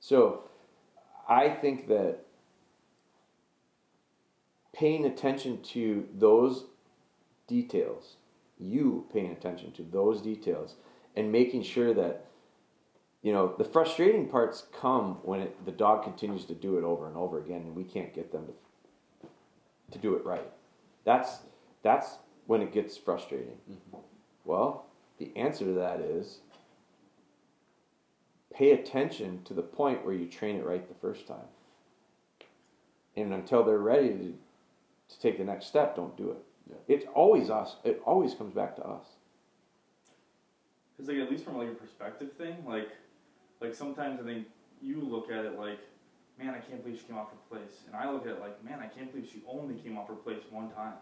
So, 0.00 0.44
I 1.28 1.48
think 1.48 1.88
that 1.88 2.24
paying 4.72 5.04
attention 5.04 5.62
to 5.62 6.08
those 6.14 6.64
details, 7.46 8.16
you 8.58 9.06
paying 9.12 9.30
attention 9.30 9.72
to 9.72 9.82
those 9.82 10.20
details, 10.20 10.76
and 11.14 11.30
making 11.30 11.62
sure 11.62 11.94
that 11.94 12.26
you 13.22 13.32
know 13.32 13.54
the 13.56 13.64
frustrating 13.64 14.28
parts 14.28 14.64
come 14.72 15.18
when 15.22 15.40
it, 15.40 15.64
the 15.64 15.72
dog 15.72 16.02
continues 16.02 16.44
to 16.46 16.54
do 16.54 16.78
it 16.78 16.84
over 16.84 17.06
and 17.06 17.16
over 17.16 17.38
again, 17.38 17.60
and 17.60 17.76
we 17.76 17.84
can't 17.84 18.12
get 18.12 18.32
them 18.32 18.46
to 18.46 18.52
to 19.92 19.98
do 19.98 20.14
it 20.14 20.24
right. 20.24 20.50
That's 21.04 21.38
that's 21.82 22.16
when 22.46 22.62
it 22.62 22.72
gets 22.72 22.96
frustrating. 22.96 23.58
Mm-hmm. 23.70 23.98
Well, 24.44 24.86
the 25.22 25.40
answer 25.40 25.64
to 25.64 25.72
that 25.72 26.00
is 26.00 26.38
pay 28.52 28.72
attention 28.72 29.42
to 29.44 29.54
the 29.54 29.62
point 29.62 30.04
where 30.04 30.14
you 30.14 30.26
train 30.26 30.56
it 30.56 30.64
right 30.64 30.86
the 30.88 30.94
first 30.94 31.26
time. 31.26 31.48
And 33.16 33.32
until 33.32 33.62
they're 33.62 33.78
ready 33.78 34.08
to, 34.08 34.34
to 35.10 35.20
take 35.20 35.38
the 35.38 35.44
next 35.44 35.66
step, 35.66 35.94
don't 35.96 36.16
do 36.16 36.30
it. 36.30 36.38
Yeah. 36.68 36.76
It's 36.88 37.06
always 37.14 37.50
us. 37.50 37.76
It 37.84 38.02
always 38.04 38.34
comes 38.34 38.54
back 38.54 38.76
to 38.76 38.82
us. 38.84 39.04
Because 40.96 41.08
like 41.08 41.18
at 41.18 41.30
least 41.30 41.44
from 41.44 41.58
like 41.58 41.68
a 41.68 41.74
perspective 41.74 42.32
thing, 42.32 42.56
like 42.66 42.88
like 43.60 43.74
sometimes 43.74 44.20
I 44.20 44.24
think 44.24 44.46
you 44.80 45.00
look 45.00 45.30
at 45.30 45.44
it 45.44 45.58
like, 45.58 45.78
man, 46.38 46.54
I 46.54 46.58
can't 46.58 46.82
believe 46.82 46.98
she 46.98 47.06
came 47.06 47.16
off 47.16 47.28
her 47.30 47.56
place, 47.56 47.82
and 47.86 47.94
I 47.94 48.10
look 48.10 48.26
at 48.26 48.32
it 48.32 48.40
like, 48.40 48.62
man, 48.64 48.80
I 48.80 48.86
can't 48.86 49.12
believe 49.12 49.30
she 49.32 49.42
only 49.48 49.74
came 49.76 49.96
off 49.96 50.08
her 50.08 50.14
place 50.14 50.42
one 50.50 50.70
time. 50.70 50.94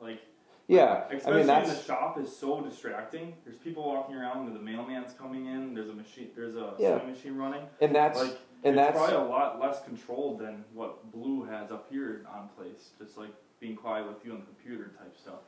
Like 0.00 0.20
Yeah, 0.68 1.04
I 1.10 1.14
especially 1.14 1.38
mean 1.38 1.46
that's 1.46 1.70
in 1.70 1.76
the 1.76 1.82
shop 1.82 2.18
is 2.20 2.34
so 2.36 2.60
distracting. 2.60 3.34
There's 3.44 3.56
people 3.56 3.84
walking 3.86 4.14
around, 4.14 4.52
the 4.52 4.60
mailman's 4.60 5.14
coming 5.14 5.46
in. 5.46 5.72
There's 5.74 5.88
a 5.88 5.94
machine. 5.94 6.28
There's 6.36 6.56
a 6.56 6.74
Yeah. 6.78 6.98
sewing 6.98 7.10
machine 7.10 7.36
running. 7.36 7.66
and 7.80 7.94
that's 7.94 8.18
like 8.20 8.38
and 8.64 8.76
it's 8.76 8.76
that's 8.76 8.98
probably 8.98 9.16
a 9.16 9.30
lot 9.30 9.58
less 9.60 9.82
controlled 9.82 10.40
than 10.40 10.64
what 10.74 11.10
Blü 11.10 11.48
has 11.48 11.70
up 11.70 11.90
here 11.90 12.26
on 12.30 12.48
place. 12.50 12.90
Just 12.98 13.16
like 13.16 13.30
being 13.60 13.76
quiet 13.76 14.06
with 14.06 14.22
you 14.24 14.32
on 14.32 14.40
the 14.40 14.44
computer 14.46 14.92
type 14.98 15.16
stuff. 15.16 15.40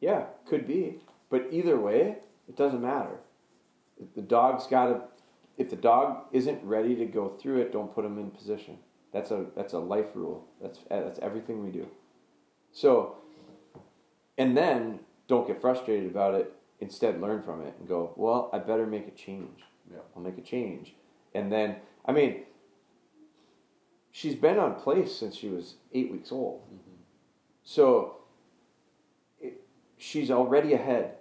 yeah, 0.00 0.26
could 0.46 0.66
be. 0.68 1.00
But 1.28 1.48
either 1.50 1.78
way, 1.80 2.18
it 2.48 2.56
doesn't 2.56 2.80
matter. 2.82 3.18
If 4.00 4.14
the 4.14 4.22
dog's 4.22 4.66
got 4.68 4.86
to 4.86 5.02
if 5.56 5.70
the 5.70 5.76
dog 5.76 6.26
isn't 6.32 6.62
ready 6.62 6.94
to 6.96 7.06
go 7.06 7.30
through 7.30 7.62
it, 7.62 7.72
don't 7.72 7.92
put 7.92 8.04
him 8.04 8.18
in 8.18 8.30
position. 8.30 8.78
That's 9.12 9.30
a 9.32 9.46
that's 9.56 9.72
a 9.72 9.78
life 9.78 10.10
rule. 10.14 10.46
That's 10.62 10.78
that's 10.88 11.18
everything 11.20 11.64
we 11.64 11.70
do. 11.70 11.88
So, 12.72 13.16
and 14.38 14.56
then 14.56 15.00
don't 15.28 15.46
get 15.46 15.60
frustrated 15.60 16.10
about 16.10 16.34
it. 16.34 16.52
Instead, 16.78 17.20
learn 17.20 17.42
from 17.42 17.62
it 17.62 17.74
and 17.78 17.88
go. 17.88 18.12
Well, 18.16 18.50
I 18.52 18.58
better 18.58 18.86
make 18.86 19.08
a 19.08 19.10
change. 19.10 19.60
Yeah. 19.90 20.00
I'll 20.14 20.22
make 20.22 20.36
a 20.36 20.42
change. 20.42 20.94
And 21.34 21.50
then, 21.50 21.76
I 22.04 22.12
mean, 22.12 22.42
she's 24.12 24.34
been 24.34 24.58
on 24.58 24.74
place 24.74 25.16
since 25.16 25.36
she 25.36 25.48
was 25.48 25.76
eight 25.94 26.12
weeks 26.12 26.30
old. 26.30 26.62
Mm-hmm. 26.66 27.00
So, 27.64 28.16
it, 29.40 29.62
she's 29.96 30.30
already 30.30 30.74
ahead. 30.74 31.14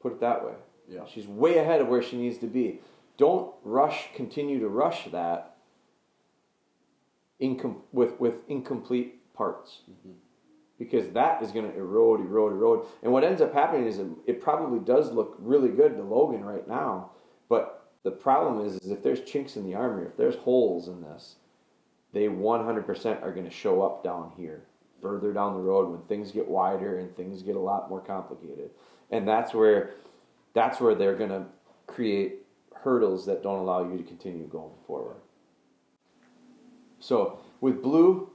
Put 0.00 0.14
it 0.14 0.20
that 0.20 0.44
way. 0.44 0.54
Yeah. 0.88 1.06
She's 1.06 1.28
way 1.28 1.58
ahead 1.58 1.80
of 1.80 1.86
where 1.86 2.02
she 2.02 2.16
needs 2.16 2.38
to 2.38 2.48
be. 2.48 2.80
Don't 3.18 3.54
rush, 3.62 4.08
continue 4.16 4.58
to 4.58 4.68
rush 4.68 5.04
that 5.12 5.56
incom- 7.40 7.82
with, 7.92 8.18
with 8.18 8.34
incomplete 8.48 9.32
parts. 9.32 9.82
Mm-hmm. 9.88 10.12
Because 10.82 11.08
that 11.10 11.40
is 11.42 11.52
going 11.52 11.70
to 11.70 11.78
erode, 11.78 12.20
erode, 12.20 12.52
erode. 12.52 12.86
And 13.04 13.12
what 13.12 13.22
ends 13.22 13.40
up 13.40 13.54
happening 13.54 13.86
is 13.86 14.00
it, 14.26 14.40
probably 14.40 14.80
does 14.80 15.12
look 15.12 15.36
really 15.38 15.68
good 15.68 15.96
to 15.96 16.02
Logan 16.02 16.44
right 16.44 16.66
now. 16.66 17.10
But 17.48 17.86
the 18.02 18.10
problem 18.10 18.66
is, 18.66 18.74
is 18.78 18.90
if 18.90 19.00
there's 19.00 19.20
chinks 19.20 19.56
in 19.56 19.64
the 19.64 19.76
armor, 19.76 20.04
if 20.04 20.16
there's 20.16 20.34
holes 20.34 20.88
in 20.88 21.00
this, 21.00 21.36
they 22.12 22.26
100% 22.26 23.22
are 23.22 23.30
going 23.30 23.46
to 23.46 23.50
show 23.50 23.80
up 23.82 24.02
down 24.02 24.32
here, 24.36 24.64
further 25.00 25.32
down 25.32 25.54
the 25.54 25.60
road 25.60 25.88
when 25.88 26.02
things 26.02 26.32
get 26.32 26.48
wider 26.48 26.98
and 26.98 27.16
things 27.16 27.42
get 27.42 27.54
a 27.54 27.60
lot 27.60 27.88
more 27.88 28.00
complicated. 28.00 28.70
And 29.12 29.28
that's 29.28 29.54
where 29.54 29.90
that's 30.54 30.80
where 30.80 30.96
they're 30.96 31.16
going 31.16 31.30
to 31.30 31.44
create 31.86 32.40
hurdles 32.74 33.24
that 33.26 33.42
don't 33.42 33.60
allow 33.60 33.88
you 33.88 33.96
to 33.96 34.04
continue 34.04 34.46
going 34.46 34.74
forward. 34.86 35.16
So 36.98 37.38
with 37.60 37.82
Blü, 37.82 38.28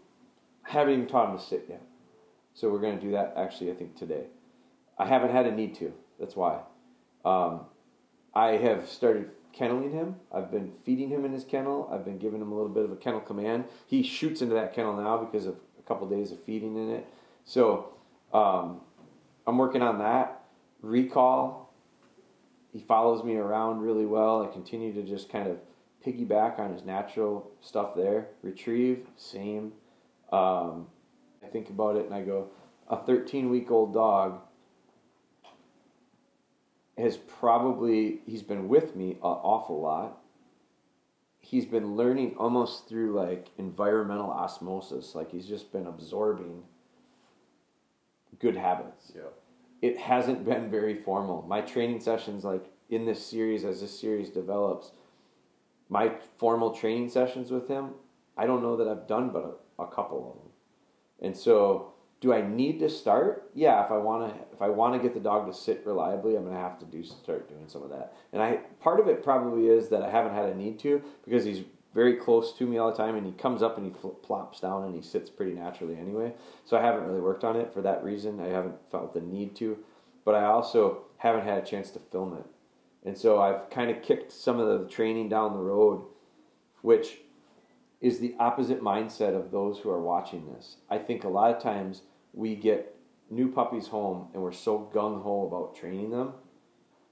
I 0.66 0.72
haven't 0.72 0.94
even 0.94 1.08
taught 1.08 1.32
him 1.32 1.38
to 1.38 1.44
sit 1.44 1.66
yet. 1.70 1.82
So 2.58 2.72
we're 2.72 2.80
going 2.80 2.98
to 2.98 3.06
do 3.06 3.12
that 3.12 3.36
actually, 3.38 3.70
I 3.70 3.76
think 3.76 3.96
today. 3.96 4.24
I 4.98 5.06
haven't 5.06 5.30
had 5.30 5.46
a 5.46 5.52
need 5.52 5.76
to. 5.76 5.94
That's 6.20 6.36
why. 6.36 6.62
Um, 7.24 7.62
I 8.34 8.54
have 8.54 8.90
started 8.90 9.30
kenneling 9.54 9.92
him. 9.92 10.16
I've 10.34 10.50
been 10.50 10.72
feeding 10.84 11.10
him 11.10 11.24
in 11.24 11.34
his 11.34 11.44
kennel. 11.44 11.88
I've 11.94 12.04
been 12.04 12.18
giving 12.18 12.42
him 12.42 12.52
a 12.52 12.56
little 12.56 12.72
bit 12.72 12.84
of 12.84 12.92
a 12.92 12.96
kennel 12.96 13.20
command. 13.20 13.66
He 13.86 14.02
shoots 14.02 14.42
into 14.42 14.56
that 14.56 14.74
kennel 14.74 14.98
now 14.98 15.20
because 15.20 15.46
of 15.46 15.54
a 15.78 15.84
couple 15.84 16.10
days 16.10 16.32
of 16.32 16.42
feeding 16.46 16.76
in 16.78 16.90
it. 16.90 17.06
So 17.46 17.94
um, 18.34 18.82
I'm 19.46 19.60
working 19.60 19.84
on 19.84 20.00
that. 20.00 20.42
Recall. 20.82 21.72
He 22.74 22.80
follows 22.80 23.24
me 23.24 23.36
around 23.36 23.82
really 23.82 24.08
well. 24.08 24.42
I 24.42 24.52
continue 24.52 24.94
to 24.94 25.04
just 25.04 25.30
kind 25.30 25.48
of 25.48 25.58
piggyback 26.04 26.58
on 26.58 26.74
his 26.74 26.84
natural 26.84 27.52
stuff 27.62 27.94
there. 27.96 28.30
Retrieve, 28.42 29.06
same. 29.16 29.74
Um, 30.32 30.88
I 31.48 31.50
think 31.50 31.70
about 31.70 31.96
it 31.96 32.06
and 32.06 32.14
I 32.14 32.22
go, 32.24 32.48
a 32.90 32.98
13 32.98 33.50
week 33.50 33.72
old 33.72 33.94
dog 33.94 34.42
has 36.98 37.18
probably, 37.18 38.22
he's 38.26 38.42
been 38.44 38.68
with 38.68 38.96
me 38.96 39.12
an 39.12 39.18
awful 39.22 39.80
lot. 39.82 40.18
He's 41.40 41.66
been 41.66 41.96
learning 41.96 42.36
almost 42.38 42.90
through 42.90 43.14
like 43.14 43.48
environmental 43.58 44.30
osmosis, 44.30 45.16
like 45.16 45.32
he's 45.32 45.46
just 45.48 45.72
been 45.72 45.88
absorbing 45.88 46.64
good 48.40 48.58
habits 48.58 49.14
Yeah. 49.16 49.22
it 49.82 49.98
hasn't 49.98 50.46
been 50.46 50.70
very 50.70 50.96
formal. 50.96 51.44
My 51.48 51.62
training 51.62 52.02
sessions, 52.02 52.44
like 52.44 52.66
in 52.90 53.06
this 53.06 53.26
series, 53.26 53.64
as 53.64 53.80
this 53.82 53.98
series 53.98 54.30
develops, 54.30 54.92
my 55.90 56.12
formal 56.38 56.72
training 56.72 57.10
sessions 57.10 57.52
with 57.52 57.68
him, 57.70 57.92
I 58.36 58.46
don't 58.46 58.62
know 58.62 58.76
that 58.76 58.88
I've 58.88 59.08
done 59.08 59.30
but 59.30 59.62
a, 59.80 59.84
a 59.84 59.88
couple 59.88 60.30
of 60.30 60.36
them. 60.36 60.47
And 61.22 61.36
so, 61.36 61.94
do 62.20 62.34
I 62.34 62.42
need 62.42 62.80
to 62.80 62.90
start? 62.90 63.50
Yeah, 63.54 63.84
if 63.86 63.92
I 63.92 63.98
want 63.98 64.34
to, 64.34 64.42
if 64.54 64.62
I 64.62 64.70
want 64.70 64.96
to 64.96 65.00
get 65.00 65.14
the 65.14 65.20
dog 65.20 65.48
to 65.48 65.54
sit 65.54 65.84
reliably, 65.86 66.36
I'm 66.36 66.44
going 66.44 66.56
to 66.56 66.62
have 66.62 66.80
to 66.80 66.86
do 66.86 67.04
start 67.04 67.48
doing 67.48 67.68
some 67.68 67.84
of 67.84 67.90
that. 67.90 68.14
And 68.34 68.42
I 68.42 68.58
part 68.80 69.00
of 69.00 69.08
it 69.08 69.24
probably 69.24 69.68
is 69.68 69.90
that 69.90 70.02
I 70.02 70.10
haven't 70.10 70.34
had 70.34 70.50
a 70.50 70.56
need 70.56 70.80
to 70.80 71.02
because 71.24 71.44
he's 71.44 71.64
very 71.94 72.16
close 72.16 72.54
to 72.54 72.66
me 72.66 72.78
all 72.78 72.92
the 72.92 72.98
time, 72.98 73.16
and 73.16 73.26
he 73.26 73.34
comes 73.34 73.64
up 73.64 73.78
and 73.78 73.86
he 73.88 73.94
fl- 74.00 74.10
plops 74.10 74.60
down 74.60 74.84
and 74.84 74.96
he 74.96 75.02
sits 75.02 75.30
pretty 75.30 75.54
naturally 75.54 75.98
anyway. 75.98 76.34
So 76.66 76.78
I 76.78 76.82
haven't 76.82 77.08
really 77.08 77.22
worked 77.22 77.44
on 77.44 77.56
it 77.56 77.74
for 77.74 77.82
that 77.82 78.04
reason. 78.04 78.40
I 78.40 78.48
haven't 78.48 78.76
felt 78.92 79.14
the 79.14 79.22
need 79.22 79.56
to, 79.58 79.78
but 80.26 80.36
I 80.36 80.46
also 80.46 81.06
haven't 81.18 81.46
had 81.46 81.58
a 81.58 81.66
chance 81.66 81.90
to 81.92 82.00
film 82.00 82.34
it, 82.34 82.46
and 83.08 83.18
so 83.18 83.42
I've 83.42 83.70
kind 83.70 83.90
of 83.90 84.04
kicked 84.04 84.32
some 84.32 84.60
of 84.60 84.68
the 84.68 84.88
training 84.88 85.30
down 85.30 85.54
the 85.54 85.60
road, 85.60 86.04
which 86.82 87.18
is 88.00 88.20
the 88.20 88.36
opposite 88.40 88.82
mindset 88.82 89.36
of 89.36 89.52
those 89.52 89.80
who 89.80 89.90
are 89.90 90.02
watching 90.02 90.52
this. 90.54 90.78
I 90.90 90.98
think 90.98 91.24
a 91.24 91.30
lot 91.30 91.56
of 91.56 91.62
times 91.62 92.04
we 92.34 92.56
get 92.56 92.96
new 93.30 93.52
puppies 93.52 93.88
home 93.88 94.28
and 94.34 94.42
we're 94.42 94.52
so 94.52 94.90
gung 94.94 95.24
ho 95.24 95.48
about 95.48 95.76
training 95.76 96.12
them. 96.12 96.34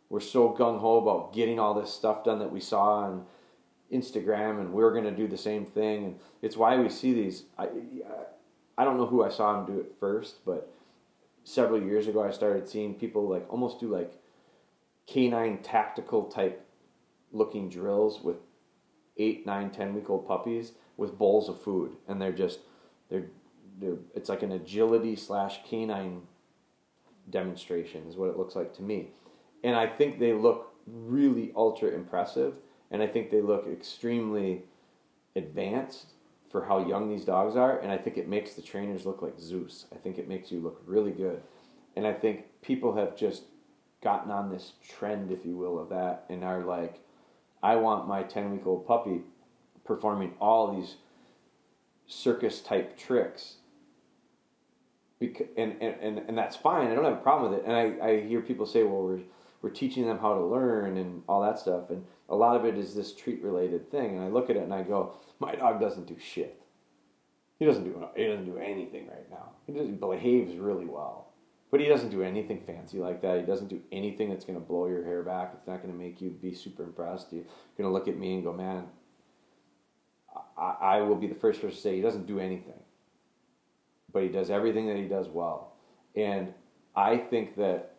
We're 0.10 0.20
so 0.20 0.50
gung 0.50 0.80
ho 0.80 0.98
about 0.98 1.34
getting 1.34 1.60
all 1.60 1.74
this 1.74 1.92
stuff 1.92 2.24
done 2.24 2.40
that 2.40 2.52
we 2.52 2.60
saw 2.60 3.06
on 3.06 3.26
Instagram 3.92 4.60
and 4.60 4.72
we're 4.72 4.92
going 4.92 5.06
to 5.06 5.12
do 5.12 5.28
the 5.28 5.38
same 5.38 5.66
thing. 5.66 6.06
And 6.06 6.20
it's 6.42 6.56
why 6.56 6.78
we 6.78 6.90
see 6.90 7.14
these. 7.14 7.44
I, 7.58 7.68
I 8.78 8.86
don't 8.86 8.98
know 8.98 9.08
who 9.08 9.24
I 9.24 9.30
saw 9.30 9.60
him 9.60 9.66
do 9.66 9.80
it 9.80 9.94
first, 10.00 10.46
but 10.46 10.72
several 11.44 11.82
years 11.82 12.08
ago 12.08 12.24
I 12.24 12.32
started 12.32 12.68
seeing 12.68 12.94
people 12.94 13.28
like 13.28 13.52
almost 13.52 13.80
do 13.80 13.88
like 13.88 14.14
canine 15.08 15.60
tactical 15.60 16.26
type 16.26 16.66
looking 17.32 17.70
drills 17.70 18.22
with 18.22 18.38
eight, 19.18 19.46
nine, 19.46 19.70
ten 19.70 19.94
week 19.94 20.10
old 20.10 20.28
puppies 20.28 20.74
with 20.98 21.18
bowls 21.18 21.50
of 21.50 21.62
food, 21.62 21.92
and 22.08 22.22
they're 22.22 22.32
just 22.32 22.60
they're 23.10 23.28
they're 23.80 23.98
it's 24.14 24.30
like 24.30 24.44
an 24.44 24.52
agility 24.52 25.16
slash 25.16 25.60
canine 25.68 26.22
demonstration 27.30 28.04
is 28.08 28.16
what 28.16 28.30
it 28.30 28.38
looks 28.38 28.56
like 28.56 28.74
to 28.76 28.82
me, 28.82 29.10
and 29.64 29.76
I 29.76 29.88
think 29.88 30.20
they 30.20 30.34
look 30.34 30.74
really 30.88 31.52
ultra 31.56 31.90
impressive, 31.90 32.54
and 32.92 33.02
I 33.02 33.08
think 33.08 33.32
they 33.32 33.42
look 33.42 33.68
extremely 33.68 34.64
advanced 35.36 36.14
for 36.50 36.64
how 36.66 36.88
young 36.88 37.10
these 37.10 37.26
dogs 37.26 37.56
are, 37.56 37.80
and 37.80 37.92
I 37.92 37.98
think 37.98 38.18
it 38.18 38.30
makes 38.30 38.54
the 38.54 38.62
trainers 38.62 39.06
look 39.06 39.22
like 39.22 39.40
Zeus. 39.40 39.86
I 39.94 39.98
think 39.98 40.18
it 40.18 40.30
makes 40.30 40.52
you 40.52 40.60
look 40.60 40.82
really 40.86 41.12
good, 41.12 41.42
and 41.96 42.06
I 42.08 42.14
think 42.14 42.46
people 42.62 42.96
have 42.96 43.18
just 43.18 43.44
gotten 44.02 44.32
on 44.32 44.50
this 44.50 44.74
trend, 44.88 45.32
if 45.32 45.46
you 45.46 45.58
will, 45.58 45.80
of 45.80 45.90
that, 45.90 46.26
and 46.30 46.44
are 46.44 46.64
like, 46.64 47.02
I 47.66 47.76
want 47.78 48.08
my 48.08 48.22
ten 48.22 48.52
week 48.52 48.68
old 48.68 48.86
puppy 48.86 49.22
performing 49.86 50.34
all 50.40 50.76
these 50.76 50.96
circus 52.06 52.62
type 52.62 52.96
tricks. 52.96 53.56
And, 55.20 55.76
and, 55.82 55.96
and, 56.02 56.20
and 56.28 56.38
that's 56.38 56.56
fine. 56.56 56.92
I 56.92 56.96
don't 56.96 57.06
have 57.06 57.14
a 57.14 57.28
problem 57.30 57.52
with 57.52 57.60
it. 57.60 57.66
And 57.66 57.76
I, 57.76 58.08
I 58.08 58.22
hear 58.22 58.42
people 58.42 58.68
say, 58.68 58.84
well, 58.84 59.02
we're, 59.02 59.22
we're 59.64 59.70
teaching 59.72 60.06
them 60.06 60.20
how 60.20 60.36
to 60.36 60.46
learn 60.46 60.98
and 60.98 61.24
all 61.28 61.42
that 61.42 61.58
stuff. 61.58 61.90
And 61.90 62.06
a 62.30 62.36
lot 62.36 62.56
of 62.56 62.66
it 62.66 62.78
is 62.78 62.94
this 62.94 63.16
treat 63.16 63.42
related 63.42 63.90
thing. 63.90 64.16
And 64.16 64.24
I 64.24 64.28
look 64.28 64.52
at 64.52 64.58
it 64.58 64.64
and 64.64 64.74
I 64.74 64.84
go, 64.84 65.16
my 65.40 65.56
dog 65.56 65.80
doesn't 65.80 66.06
do 66.06 66.18
shit. 66.20 66.62
He 67.58 67.66
doesn't 67.66 67.86
do 67.86 68.06
he 68.16 68.28
doesn't 68.28 68.46
do 68.46 68.58
anything 68.58 69.08
right 69.08 69.30
now. 69.32 69.54
He 69.66 69.74
just 69.74 70.00
behaves 70.00 70.56
really 70.56 70.86
well, 70.86 71.25
but 71.76 71.82
he 71.82 71.90
doesn't 71.90 72.10
do 72.10 72.24
anything 72.24 72.62
fancy 72.66 73.00
like 73.00 73.22
that. 73.22 73.38
He 73.38 73.46
doesn't 73.46 73.68
do 73.68 73.82
anything 73.92 74.30
that's 74.30 74.46
going 74.46 74.58
to 74.58 74.66
blow 74.66 74.88
your 74.88 75.04
hair 75.04 75.22
back. 75.24 75.52
It's 75.58 75.68
not 75.68 75.82
going 75.82 75.92
to 75.92 76.00
make 76.00 76.22
you 76.22 76.30
be 76.30 76.54
super 76.54 76.84
impressed. 76.84 77.34
You're 77.34 77.44
going 77.78 77.90
to 77.90 77.90
look 77.90 78.08
at 78.08 78.18
me 78.18 78.36
and 78.36 78.46
go, 78.46 78.54
man. 78.54 78.86
I, 80.58 80.76
I 80.80 81.02
will 81.02 81.18
be 81.18 81.28
the 81.28 81.36
first 81.36 81.60
person 81.60 81.76
to 81.76 81.82
say 81.82 81.98
he 81.98 82.02
doesn't 82.02 82.28
do 82.28 82.40
anything, 82.40 82.80
but 84.14 84.24
he 84.24 84.30
does 84.30 84.50
everything 84.50 84.88
that 84.88 84.96
he 84.96 85.04
does 85.04 85.28
well, 85.28 85.74
and 86.16 86.54
I 86.96 87.18
think 87.18 87.58
that 87.58 87.96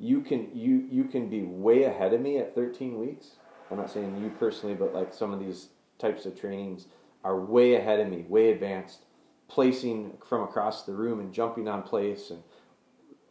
you 0.00 0.22
can 0.22 0.48
you 0.52 0.88
you 0.90 1.04
can 1.04 1.30
be 1.30 1.42
way 1.42 1.84
ahead 1.84 2.12
of 2.12 2.20
me 2.20 2.38
at 2.38 2.56
13 2.56 2.98
weeks. 2.98 3.36
I'm 3.70 3.76
not 3.76 3.92
saying 3.92 4.20
you 4.20 4.30
personally, 4.40 4.74
but 4.74 4.92
like 4.92 5.14
some 5.14 5.32
of 5.32 5.38
these 5.38 5.68
types 6.00 6.26
of 6.26 6.36
trainings 6.36 6.86
are 7.22 7.38
way 7.38 7.76
ahead 7.76 8.00
of 8.00 8.08
me, 8.08 8.24
way 8.28 8.50
advanced, 8.50 9.04
placing 9.46 10.14
from 10.28 10.42
across 10.42 10.82
the 10.82 10.94
room 10.94 11.20
and 11.20 11.32
jumping 11.32 11.68
on 11.68 11.82
place 11.82 12.30
and 12.30 12.42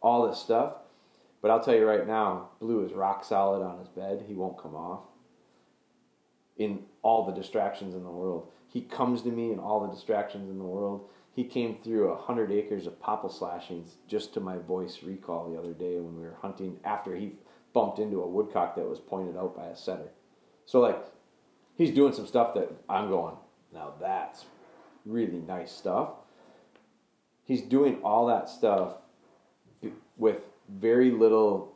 all 0.00 0.28
this 0.28 0.38
stuff. 0.38 0.74
But 1.42 1.50
I'll 1.50 1.62
tell 1.62 1.74
you 1.74 1.86
right 1.86 2.06
now, 2.06 2.50
Blü 2.60 2.84
is 2.84 2.92
rock 2.92 3.24
solid 3.24 3.64
on 3.64 3.78
his 3.78 3.88
bed. 3.88 4.24
He 4.28 4.34
won't 4.34 4.60
come 4.60 4.74
off. 4.74 5.00
In 6.56 6.80
all 7.02 7.24
the 7.24 7.32
distractions 7.32 7.94
in 7.94 8.04
the 8.04 8.10
world, 8.10 8.50
he 8.68 8.82
comes 8.82 9.22
to 9.22 9.30
me 9.30 9.50
in 9.50 9.58
all 9.58 9.80
the 9.80 9.92
distractions 9.92 10.50
in 10.50 10.58
the 10.58 10.64
world. 10.64 11.08
He 11.32 11.44
came 11.44 11.78
through 11.82 12.10
a 12.10 12.20
hundred 12.20 12.52
acres 12.52 12.86
of 12.86 13.00
popple 13.00 13.30
slashings 13.30 13.96
just 14.06 14.34
to 14.34 14.40
my 14.40 14.58
voice 14.58 15.02
recall 15.02 15.50
the 15.50 15.58
other 15.58 15.72
day 15.72 15.96
when 15.96 16.16
we 16.16 16.22
were 16.22 16.36
hunting 16.42 16.78
after 16.84 17.16
he 17.16 17.32
bumped 17.72 17.98
into 17.98 18.22
a 18.22 18.28
woodcock 18.28 18.76
that 18.76 18.88
was 18.88 18.98
pointed 18.98 19.36
out 19.36 19.56
by 19.56 19.66
a 19.66 19.76
setter. 19.76 20.10
So 20.66 20.80
like, 20.80 21.02
he's 21.76 21.92
doing 21.92 22.12
some 22.12 22.26
stuff 22.26 22.54
that 22.54 22.70
I'm 22.88 23.08
going, 23.08 23.36
now 23.72 23.94
that's 24.00 24.44
really 25.06 25.38
nice 25.38 25.72
stuff. 25.72 26.10
He's 27.44 27.62
doing 27.62 28.00
all 28.02 28.26
that 28.26 28.48
stuff 28.48 28.96
with 30.20 30.42
very 30.68 31.10
little. 31.10 31.72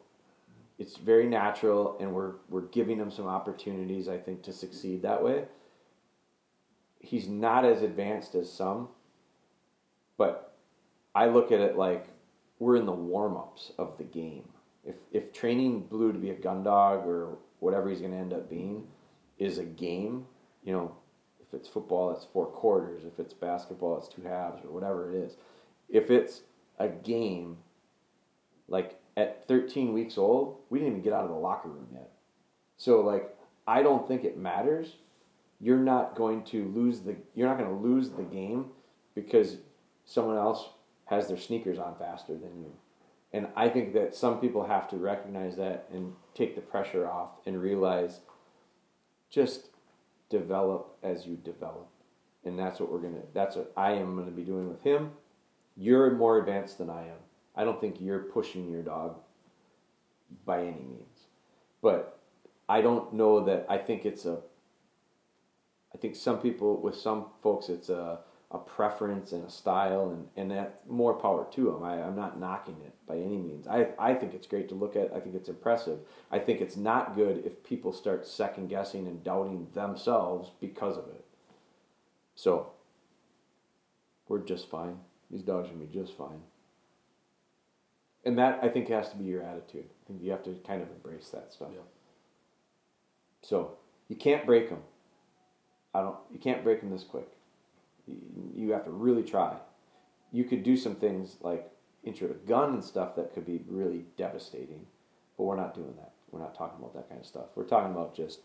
It's 0.78 0.96
very 0.96 1.26
natural, 1.26 1.96
and 1.98 2.12
we're 2.12 2.34
we're 2.48 2.68
giving 2.68 2.98
him 2.98 3.10
some 3.10 3.26
opportunities, 3.26 4.08
I 4.08 4.18
think, 4.18 4.42
to 4.42 4.52
succeed 4.52 5.02
that 5.02 5.24
way. 5.24 5.46
He's 7.00 7.26
not 7.28 7.64
as 7.64 7.82
advanced 7.82 8.34
as 8.34 8.52
some, 8.52 8.88
but 10.16 10.54
I 11.14 11.26
look 11.26 11.50
at 11.52 11.60
it 11.60 11.76
like 11.76 12.06
we're 12.58 12.76
in 12.76 12.86
the 12.86 12.92
warm 12.92 13.36
ups 13.36 13.72
of 13.78 13.98
the 13.98 14.04
game. 14.04 14.48
If 14.84 14.96
if 15.10 15.32
training 15.32 15.88
Blü 15.90 16.12
to 16.12 16.18
be 16.18 16.30
a 16.30 16.34
gun 16.34 16.62
dog 16.62 17.06
or 17.06 17.38
whatever 17.60 17.88
he's 17.88 18.00
going 18.00 18.12
to 18.12 18.18
end 18.18 18.32
up 18.32 18.50
being 18.50 18.86
is 19.38 19.58
a 19.58 19.64
game, 19.64 20.26
you 20.64 20.72
know, 20.72 20.94
if 21.40 21.54
it's 21.54 21.68
football, 21.68 22.10
it's 22.10 22.26
four 22.32 22.46
quarters. 22.46 23.04
If 23.04 23.18
it's 23.18 23.32
basketball, 23.32 23.98
it's 23.98 24.08
two 24.08 24.22
halves 24.22 24.62
or 24.64 24.70
whatever 24.70 25.10
it 25.10 25.16
is. 25.16 25.36
If 25.88 26.10
it's 26.10 26.42
a 26.78 26.88
game, 26.88 27.58
like 28.68 28.98
at 29.16 29.46
13 29.46 29.92
weeks 29.92 30.18
old, 30.18 30.58
we 30.70 30.78
didn't 30.78 30.94
even 30.94 31.02
get 31.02 31.12
out 31.12 31.24
of 31.24 31.30
the 31.30 31.36
locker 31.36 31.68
room 31.68 31.88
yet. 31.92 32.10
So 32.76 33.00
like, 33.00 33.34
I 33.66 33.82
don't 33.82 34.06
think 34.06 34.24
it 34.24 34.36
matters. 34.36 34.96
You're 35.60 35.78
not 35.78 36.16
going 36.16 36.42
to 36.44 36.66
lose 36.74 37.00
the. 37.00 37.16
You're 37.34 37.48
not 37.48 37.58
going 37.58 37.70
to 37.70 37.76
lose 37.76 38.10
the 38.10 38.24
game 38.24 38.66
because 39.14 39.56
someone 40.04 40.36
else 40.36 40.68
has 41.06 41.28
their 41.28 41.38
sneakers 41.38 41.78
on 41.78 41.96
faster 41.96 42.34
than 42.34 42.60
you. 42.60 42.72
And 43.32 43.48
I 43.56 43.68
think 43.68 43.94
that 43.94 44.14
some 44.14 44.40
people 44.40 44.66
have 44.66 44.88
to 44.90 44.96
recognize 44.96 45.56
that 45.56 45.88
and 45.92 46.12
take 46.34 46.54
the 46.54 46.60
pressure 46.60 47.08
off 47.08 47.30
and 47.46 47.60
realize 47.60 48.20
just 49.28 49.70
develop 50.30 50.96
as 51.02 51.26
you 51.26 51.36
develop. 51.36 51.88
And 52.44 52.58
that's 52.58 52.78
what 52.78 52.92
we're 52.92 53.00
going 53.00 53.14
to, 53.14 53.22
that's 53.32 53.56
what 53.56 53.72
I 53.76 53.92
am 53.92 54.14
going 54.14 54.26
to 54.26 54.32
be 54.32 54.44
doing 54.44 54.68
with 54.68 54.82
him. 54.82 55.10
You're 55.76 56.12
more 56.12 56.38
advanced 56.38 56.78
than 56.78 56.90
I 56.90 57.08
am. 57.08 57.18
I 57.56 57.64
don't 57.64 57.80
think 57.80 58.00
you're 58.00 58.20
pushing 58.20 58.70
your 58.70 58.82
dog 58.82 59.16
by 60.44 60.60
any 60.60 60.72
means. 60.72 61.26
But 61.82 62.18
I 62.68 62.80
don't 62.80 63.12
know 63.12 63.44
that, 63.44 63.66
I 63.68 63.78
think 63.78 64.04
it's 64.04 64.24
a, 64.24 64.38
I 65.94 65.98
think 65.98 66.16
some 66.16 66.40
people, 66.40 66.80
with 66.80 66.96
some 66.96 67.26
folks, 67.42 67.68
it's 67.68 67.88
a, 67.88 68.20
a 68.50 68.58
preference 68.58 69.32
and 69.32 69.44
a 69.44 69.50
style, 69.50 70.10
and, 70.10 70.28
and 70.36 70.50
that 70.50 70.80
more 70.88 71.14
power 71.14 71.46
to 71.52 71.64
them. 71.64 71.82
I, 71.82 72.02
I'm 72.02 72.16
not 72.16 72.38
knocking 72.38 72.76
it 72.84 72.94
by 73.06 73.16
any 73.16 73.36
means. 73.36 73.66
I, 73.66 73.88
I 73.98 74.14
think 74.14 74.34
it's 74.34 74.46
great 74.46 74.68
to 74.68 74.74
look 74.74 74.96
at. 74.96 75.12
I 75.14 75.20
think 75.20 75.34
it's 75.34 75.48
impressive. 75.48 75.98
I 76.30 76.38
think 76.38 76.60
it's 76.60 76.76
not 76.76 77.14
good 77.14 77.44
if 77.44 77.62
people 77.64 77.92
start 77.92 78.26
second 78.26 78.68
guessing 78.68 79.06
and 79.06 79.22
doubting 79.22 79.68
themselves 79.74 80.50
because 80.60 80.96
of 80.96 81.06
it. 81.08 81.24
So, 82.34 82.70
we're 84.28 84.40
just 84.40 84.70
fine. 84.70 84.98
These 85.30 85.42
dogs 85.42 85.68
are 85.68 85.72
gonna 85.72 85.84
be 85.84 85.94
just 85.94 86.16
fine. 86.16 86.40
And 88.26 88.38
that 88.38 88.60
I 88.62 88.68
think 88.68 88.88
has 88.88 89.10
to 89.10 89.16
be 89.16 89.24
your 89.24 89.42
attitude. 89.42 89.84
I 89.84 90.06
think 90.06 90.22
you 90.22 90.30
have 90.30 90.42
to 90.44 90.54
kind 90.66 90.82
of 90.82 90.88
embrace 90.90 91.28
that 91.30 91.52
stuff. 91.52 91.68
Yeah. 91.72 91.80
So 93.42 93.76
you 94.08 94.16
can't 94.16 94.46
break 94.46 94.70
them. 94.70 94.80
I 95.94 96.00
don't. 96.00 96.16
You 96.32 96.38
can't 96.38 96.64
break 96.64 96.80
them 96.80 96.90
this 96.90 97.04
quick. 97.04 97.28
You, 98.06 98.16
you 98.54 98.72
have 98.72 98.84
to 98.84 98.90
really 98.90 99.22
try. 99.22 99.56
You 100.32 100.44
could 100.44 100.62
do 100.62 100.76
some 100.76 100.96
things 100.96 101.36
like 101.42 101.70
intro 102.02 102.28
to 102.28 102.34
gun 102.34 102.74
and 102.74 102.84
stuff 102.84 103.14
that 103.16 103.34
could 103.34 103.46
be 103.46 103.62
really 103.68 104.04
devastating, 104.16 104.86
but 105.36 105.44
we're 105.44 105.56
not 105.56 105.74
doing 105.74 105.94
that. 105.96 106.12
We're 106.30 106.40
not 106.40 106.54
talking 106.54 106.78
about 106.78 106.94
that 106.94 107.08
kind 107.08 107.20
of 107.20 107.26
stuff. 107.26 107.46
We're 107.54 107.64
talking 107.64 107.92
about 107.92 108.16
just, 108.16 108.40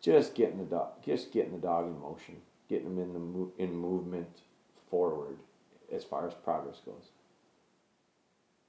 just 0.00 0.34
getting 0.34 0.58
the 0.58 0.64
dog, 0.64 1.02
just 1.04 1.30
getting 1.30 1.52
the 1.52 1.58
dog 1.58 1.86
in 1.86 2.00
motion, 2.00 2.36
getting 2.68 2.96
them 2.96 2.98
in 2.98 3.12
the 3.12 3.18
mo- 3.18 3.52
in 3.58 3.74
movement 3.74 4.40
forward, 4.90 5.36
as 5.92 6.04
far 6.04 6.26
as 6.26 6.34
progress 6.34 6.80
goes. 6.84 7.10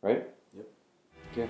Right? 0.02 0.28
¿Qué? 1.34 1.48